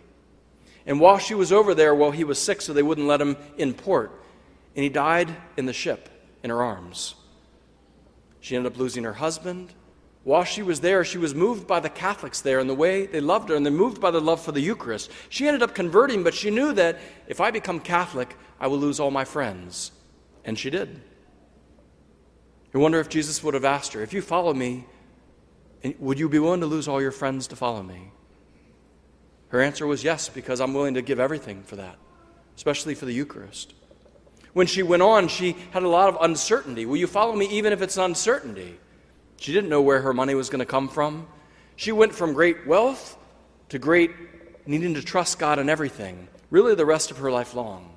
And 0.85 1.01
while 1.01 1.17
she 1.17 1.35
was 1.35 1.51
over 1.51 1.75
there, 1.75 1.93
well, 1.93 2.11
he 2.11 2.23
was 2.23 2.41
sick, 2.41 2.61
so 2.61 2.71
they 2.71 2.83
wouldn't 2.83 3.07
let 3.07 3.19
him 3.19 3.35
in 3.57 3.73
port. 3.73 4.11
And 4.75 4.83
he 4.83 4.89
died 4.89 5.35
in 5.57 5.65
the 5.65 5.73
ship 5.73 6.07
in 6.43 6.49
her 6.49 6.63
arms. 6.63 7.15
She 8.39 8.55
ended 8.55 8.71
up 8.71 8.79
losing 8.79 9.03
her 9.03 9.13
husband. 9.13 9.73
While 10.27 10.43
she 10.43 10.61
was 10.61 10.81
there, 10.81 11.05
she 11.05 11.17
was 11.17 11.33
moved 11.33 11.67
by 11.67 11.79
the 11.79 11.87
Catholics 11.87 12.41
there 12.41 12.59
and 12.59 12.69
the 12.69 12.75
way 12.75 13.05
they 13.05 13.21
loved 13.21 13.47
her, 13.47 13.55
and 13.55 13.65
they're 13.65 13.71
moved 13.71 14.01
by 14.01 14.11
the 14.11 14.19
love 14.19 14.41
for 14.41 14.51
the 14.51 14.59
Eucharist. 14.59 15.09
She 15.29 15.47
ended 15.47 15.63
up 15.63 15.73
converting, 15.73 16.21
but 16.21 16.33
she 16.33 16.51
knew 16.51 16.73
that 16.73 16.99
if 17.29 17.39
I 17.39 17.49
become 17.49 17.79
Catholic, 17.79 18.35
I 18.59 18.67
will 18.67 18.77
lose 18.77 18.99
all 18.99 19.09
my 19.09 19.23
friends. 19.23 19.93
And 20.43 20.59
she 20.59 20.69
did. 20.69 20.99
You 22.73 22.81
wonder 22.81 22.99
if 22.99 23.07
Jesus 23.07 23.41
would 23.41 23.53
have 23.53 23.63
asked 23.63 23.93
her, 23.93 24.03
If 24.03 24.11
you 24.11 24.21
follow 24.21 24.53
me, 24.53 24.85
eh, 25.85 25.93
would 25.97 26.19
you 26.19 26.27
be 26.27 26.39
willing 26.39 26.59
to 26.59 26.65
lose 26.65 26.89
all 26.89 27.01
your 27.01 27.13
friends 27.13 27.47
to 27.47 27.55
follow 27.55 27.81
me? 27.81 28.11
Her 29.47 29.61
answer 29.61 29.87
was 29.87 30.03
yes, 30.03 30.27
because 30.27 30.59
I'm 30.59 30.73
willing 30.73 30.95
to 30.95 31.01
give 31.01 31.21
everything 31.21 31.63
for 31.63 31.77
that, 31.77 31.95
especially 32.57 32.95
for 32.95 33.05
the 33.05 33.13
Eucharist. 33.13 33.75
When 34.51 34.67
she 34.67 34.83
went 34.83 35.03
on, 35.03 35.29
she 35.29 35.55
had 35.71 35.83
a 35.83 35.87
lot 35.87 36.09
of 36.09 36.17
uncertainty. 36.19 36.85
Will 36.85 36.97
you 36.97 37.07
follow 37.07 37.33
me 37.33 37.47
even 37.47 37.71
if 37.71 37.81
it's 37.81 37.95
uncertainty? 37.95 38.77
She 39.37 39.53
didn't 39.53 39.69
know 39.69 39.81
where 39.81 40.01
her 40.01 40.13
money 40.13 40.35
was 40.35 40.49
going 40.49 40.59
to 40.59 40.65
come 40.65 40.89
from. 40.89 41.27
She 41.75 41.91
went 41.91 42.13
from 42.13 42.33
great 42.33 42.65
wealth 42.67 43.17
to 43.69 43.79
great 43.79 44.11
needing 44.65 44.95
to 44.95 45.01
trust 45.01 45.39
God 45.39 45.59
in 45.59 45.69
everything, 45.69 46.27
really 46.49 46.75
the 46.75 46.85
rest 46.85 47.11
of 47.11 47.17
her 47.17 47.31
life 47.31 47.53
long. 47.53 47.93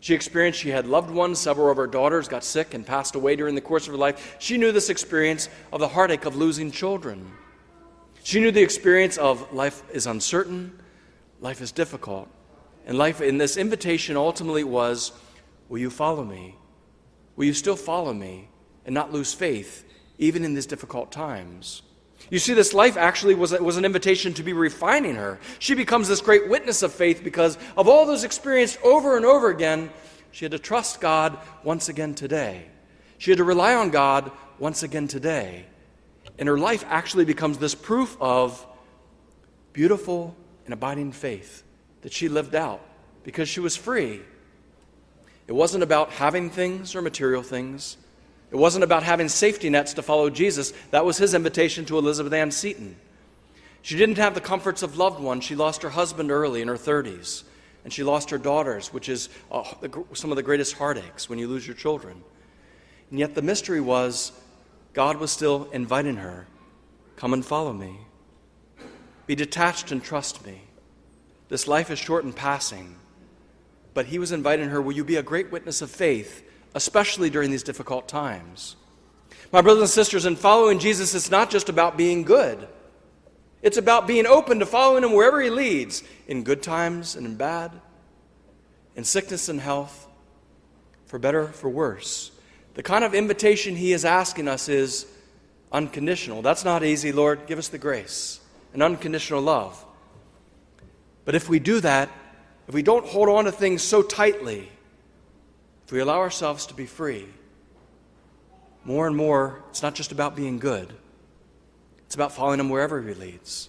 She 0.00 0.14
experienced 0.14 0.60
she 0.60 0.70
had 0.70 0.86
loved 0.86 1.10
ones, 1.10 1.38
several 1.38 1.70
of 1.70 1.76
her 1.76 1.86
daughters 1.86 2.28
got 2.28 2.44
sick 2.44 2.74
and 2.74 2.86
passed 2.86 3.14
away 3.14 3.36
during 3.36 3.54
the 3.54 3.60
course 3.60 3.86
of 3.86 3.92
her 3.92 3.98
life. 3.98 4.36
She 4.38 4.56
knew 4.56 4.72
this 4.72 4.90
experience 4.90 5.48
of 5.72 5.80
the 5.80 5.88
heartache 5.88 6.24
of 6.24 6.36
losing 6.36 6.70
children. 6.70 7.32
She 8.22 8.40
knew 8.40 8.50
the 8.50 8.62
experience 8.62 9.16
of 9.16 9.52
life 9.52 9.82
is 9.92 10.06
uncertain, 10.06 10.78
life 11.40 11.60
is 11.60 11.72
difficult. 11.72 12.28
And 12.86 12.98
life 12.98 13.20
in 13.20 13.38
this 13.38 13.56
invitation 13.56 14.16
ultimately 14.16 14.64
was, 14.64 15.12
Will 15.68 15.78
you 15.78 15.90
follow 15.90 16.24
me? 16.24 16.56
Will 17.34 17.46
you 17.46 17.52
still 17.52 17.76
follow 17.76 18.14
me 18.14 18.48
and 18.84 18.94
not 18.94 19.12
lose 19.12 19.34
faith 19.34 19.84
even 20.18 20.44
in 20.44 20.54
these 20.54 20.66
difficult 20.66 21.12
times. 21.12 21.82
You 22.30 22.38
see, 22.38 22.54
this 22.54 22.74
life 22.74 22.96
actually 22.96 23.34
was, 23.34 23.52
was 23.52 23.76
an 23.76 23.84
invitation 23.84 24.34
to 24.34 24.42
be 24.42 24.52
refining 24.52 25.14
her. 25.14 25.38
She 25.58 25.74
becomes 25.74 26.08
this 26.08 26.20
great 26.20 26.48
witness 26.48 26.82
of 26.82 26.92
faith 26.92 27.22
because 27.22 27.56
of 27.76 27.88
all 27.88 28.06
those 28.06 28.24
experienced 28.24 28.78
over 28.82 29.16
and 29.16 29.24
over 29.24 29.50
again. 29.50 29.90
She 30.32 30.44
had 30.44 30.52
to 30.52 30.58
trust 30.58 31.00
God 31.00 31.38
once 31.62 31.88
again 31.88 32.14
today. 32.14 32.66
She 33.18 33.30
had 33.30 33.38
to 33.38 33.44
rely 33.44 33.74
on 33.74 33.90
God 33.90 34.32
once 34.58 34.82
again 34.82 35.08
today. 35.08 35.66
And 36.38 36.48
her 36.48 36.58
life 36.58 36.84
actually 36.88 37.24
becomes 37.24 37.58
this 37.58 37.74
proof 37.74 38.16
of 38.20 38.66
beautiful 39.72 40.34
and 40.64 40.74
abiding 40.74 41.12
faith 41.12 41.62
that 42.02 42.12
she 42.12 42.28
lived 42.28 42.54
out 42.54 42.82
because 43.24 43.48
she 43.48 43.60
was 43.60 43.76
free. 43.76 44.20
It 45.46 45.52
wasn't 45.52 45.84
about 45.84 46.10
having 46.10 46.50
things 46.50 46.94
or 46.94 47.02
material 47.02 47.42
things. 47.42 47.96
It 48.56 48.58
wasn't 48.58 48.84
about 48.84 49.02
having 49.02 49.28
safety 49.28 49.68
nets 49.68 49.92
to 49.92 50.02
follow 50.02 50.30
Jesus. 50.30 50.72
That 50.90 51.04
was 51.04 51.18
his 51.18 51.34
invitation 51.34 51.84
to 51.84 51.98
Elizabeth 51.98 52.32
Ann 52.32 52.50
Seton. 52.50 52.96
She 53.82 53.98
didn't 53.98 54.16
have 54.16 54.32
the 54.32 54.40
comforts 54.40 54.82
of 54.82 54.96
loved 54.96 55.20
ones. 55.20 55.44
She 55.44 55.54
lost 55.54 55.82
her 55.82 55.90
husband 55.90 56.30
early 56.30 56.62
in 56.62 56.68
her 56.68 56.78
30s, 56.78 57.42
and 57.84 57.92
she 57.92 58.02
lost 58.02 58.30
her 58.30 58.38
daughters, 58.38 58.94
which 58.94 59.10
is 59.10 59.28
uh, 59.52 59.62
some 60.14 60.32
of 60.32 60.36
the 60.36 60.42
greatest 60.42 60.72
heartaches 60.72 61.28
when 61.28 61.38
you 61.38 61.48
lose 61.48 61.66
your 61.66 61.76
children. 61.76 62.24
And 63.10 63.18
yet 63.18 63.34
the 63.34 63.42
mystery 63.42 63.82
was 63.82 64.32
God 64.94 65.18
was 65.18 65.30
still 65.30 65.68
inviting 65.74 66.16
her 66.16 66.46
come 67.16 67.34
and 67.34 67.44
follow 67.44 67.74
me. 67.74 67.98
Be 69.26 69.34
detached 69.34 69.92
and 69.92 70.02
trust 70.02 70.46
me. 70.46 70.62
This 71.50 71.68
life 71.68 71.90
is 71.90 71.98
short 71.98 72.24
and 72.24 72.34
passing. 72.34 72.96
But 73.92 74.06
he 74.06 74.18
was 74.18 74.32
inviting 74.32 74.70
her, 74.70 74.80
Will 74.80 74.94
you 74.94 75.04
be 75.04 75.16
a 75.16 75.22
great 75.22 75.52
witness 75.52 75.82
of 75.82 75.90
faith 75.90 76.42
especially 76.76 77.30
during 77.30 77.50
these 77.50 77.62
difficult 77.62 78.06
times. 78.06 78.76
My 79.50 79.62
brothers 79.62 79.80
and 79.80 79.90
sisters, 79.90 80.26
in 80.26 80.36
following 80.36 80.78
Jesus, 80.78 81.14
it's 81.14 81.30
not 81.30 81.50
just 81.50 81.70
about 81.70 81.96
being 81.96 82.22
good. 82.22 82.68
It's 83.62 83.78
about 83.78 84.06
being 84.06 84.26
open 84.26 84.58
to 84.58 84.66
following 84.66 85.02
him 85.02 85.14
wherever 85.14 85.40
he 85.40 85.48
leads, 85.48 86.04
in 86.28 86.44
good 86.44 86.62
times 86.62 87.16
and 87.16 87.24
in 87.26 87.36
bad, 87.36 87.72
in 88.94 89.04
sickness 89.04 89.48
and 89.48 89.58
health, 89.58 90.06
for 91.06 91.18
better, 91.18 91.46
for 91.46 91.70
worse. 91.70 92.30
The 92.74 92.82
kind 92.82 93.04
of 93.04 93.14
invitation 93.14 93.74
he 93.74 93.94
is 93.94 94.04
asking 94.04 94.46
us 94.46 94.68
is 94.68 95.06
unconditional. 95.72 96.42
That's 96.42 96.64
not 96.64 96.84
easy, 96.84 97.10
Lord. 97.10 97.46
Give 97.46 97.58
us 97.58 97.68
the 97.68 97.78
grace 97.78 98.38
and 98.74 98.82
unconditional 98.82 99.40
love. 99.40 99.82
But 101.24 101.34
if 101.34 101.48
we 101.48 101.58
do 101.58 101.80
that, 101.80 102.10
if 102.68 102.74
we 102.74 102.82
don't 102.82 103.06
hold 103.06 103.30
on 103.30 103.46
to 103.46 103.52
things 103.52 103.80
so 103.80 104.02
tightly, 104.02 104.68
if 105.86 105.92
we 105.92 106.00
allow 106.00 106.18
ourselves 106.18 106.66
to 106.66 106.74
be 106.74 106.84
free, 106.84 107.26
more 108.84 109.06
and 109.06 109.16
more, 109.16 109.62
it's 109.70 109.82
not 109.82 109.94
just 109.94 110.10
about 110.10 110.34
being 110.34 110.58
good, 110.58 110.92
it's 112.06 112.16
about 112.16 112.32
following 112.32 112.58
Him 112.58 112.68
wherever 112.68 113.00
He 113.00 113.14
leads. 113.14 113.68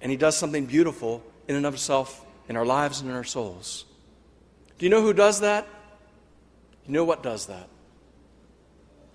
And 0.00 0.10
He 0.10 0.16
does 0.16 0.36
something 0.36 0.64
beautiful 0.64 1.22
in 1.46 1.54
and 1.54 1.66
of 1.66 1.74
Himself 1.74 2.24
in 2.48 2.56
our 2.56 2.64
lives 2.64 3.02
and 3.02 3.10
in 3.10 3.16
our 3.16 3.24
souls. 3.24 3.84
Do 4.78 4.86
you 4.86 4.90
know 4.90 5.02
who 5.02 5.12
does 5.12 5.40
that? 5.40 5.66
You 6.86 6.94
know 6.94 7.04
what 7.04 7.22
does 7.22 7.46
that? 7.46 7.68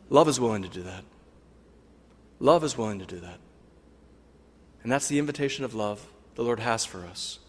Love 0.10 0.28
is 0.28 0.40
willing 0.40 0.62
to 0.62 0.70
do 0.70 0.84
that. 0.84 1.04
Love 2.40 2.64
is 2.64 2.78
willing 2.78 3.00
to 3.00 3.06
do 3.06 3.20
that. 3.22 3.40
And 4.84 4.92
that's 4.92 5.08
the 5.08 5.18
invitation 5.18 5.66
of 5.66 5.74
love 5.74 6.06
the 6.36 6.44
Lord 6.44 6.60
has 6.60 6.86
for 6.86 7.06
us. 7.06 7.40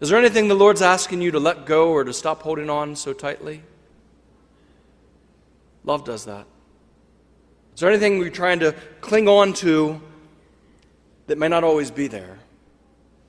Is 0.00 0.10
there 0.10 0.18
anything 0.18 0.46
the 0.46 0.54
Lord's 0.54 0.82
asking 0.82 1.22
you 1.22 1.32
to 1.32 1.40
let 1.40 1.66
go 1.66 1.90
or 1.90 2.04
to 2.04 2.12
stop 2.12 2.42
holding 2.42 2.70
on 2.70 2.94
so 2.94 3.12
tightly? 3.12 3.62
Love 5.82 6.04
does 6.04 6.24
that. 6.26 6.46
Is 7.74 7.80
there 7.80 7.90
anything 7.90 8.18
we're 8.18 8.30
trying 8.30 8.60
to 8.60 8.74
cling 9.00 9.28
on 9.28 9.52
to 9.54 10.00
that 11.26 11.36
may 11.36 11.48
not 11.48 11.64
always 11.64 11.90
be 11.90 12.06
there? 12.06 12.38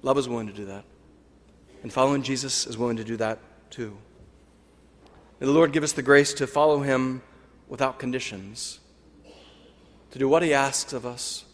Love 0.03 0.17
is 0.17 0.29
willing 0.29 0.47
to 0.47 0.53
do 0.53 0.65
that. 0.65 0.84
And 1.82 1.91
following 1.91 2.21
Jesus 2.21 2.67
is 2.67 2.77
willing 2.77 2.97
to 2.97 3.03
do 3.03 3.17
that 3.17 3.39
too. 3.71 3.97
May 5.39 5.47
the 5.47 5.53
Lord 5.53 5.71
give 5.71 5.84
us 5.84 5.93
the 5.93 6.01
grace 6.03 6.34
to 6.36 6.45
follow 6.45 6.82
him 6.82 7.23
without 7.67 7.97
conditions, 7.97 8.79
to 10.12 10.19
do 10.19 10.27
what 10.27 10.43
he 10.43 10.53
asks 10.53 10.93
of 10.93 11.05
us 11.05 11.45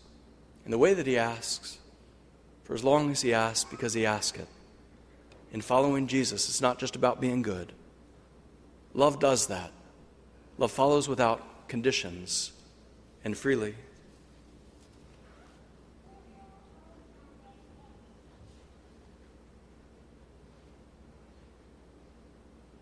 in 0.66 0.72
the 0.72 0.78
way 0.78 0.94
that 0.94 1.08
he 1.08 1.18
asks, 1.18 1.78
for 2.64 2.74
as 2.74 2.84
long 2.84 3.12
as 3.12 3.22
he 3.22 3.34
asks, 3.34 3.70
because 3.70 3.94
he 3.94 4.06
asks 4.06 4.40
it 4.40 4.48
in 5.56 5.62
following 5.62 6.06
Jesus, 6.06 6.50
it's 6.50 6.60
not 6.60 6.80
just 6.80 6.98
about 6.98 7.22
being 7.22 7.42
good. 7.42 7.72
Love 8.94 9.22
does 9.22 9.48
that. 9.48 9.72
Love 10.58 10.70
follows 10.70 11.08
without 11.08 11.70
conditions 11.70 12.52
and 13.24 13.38
freely. 13.38 13.74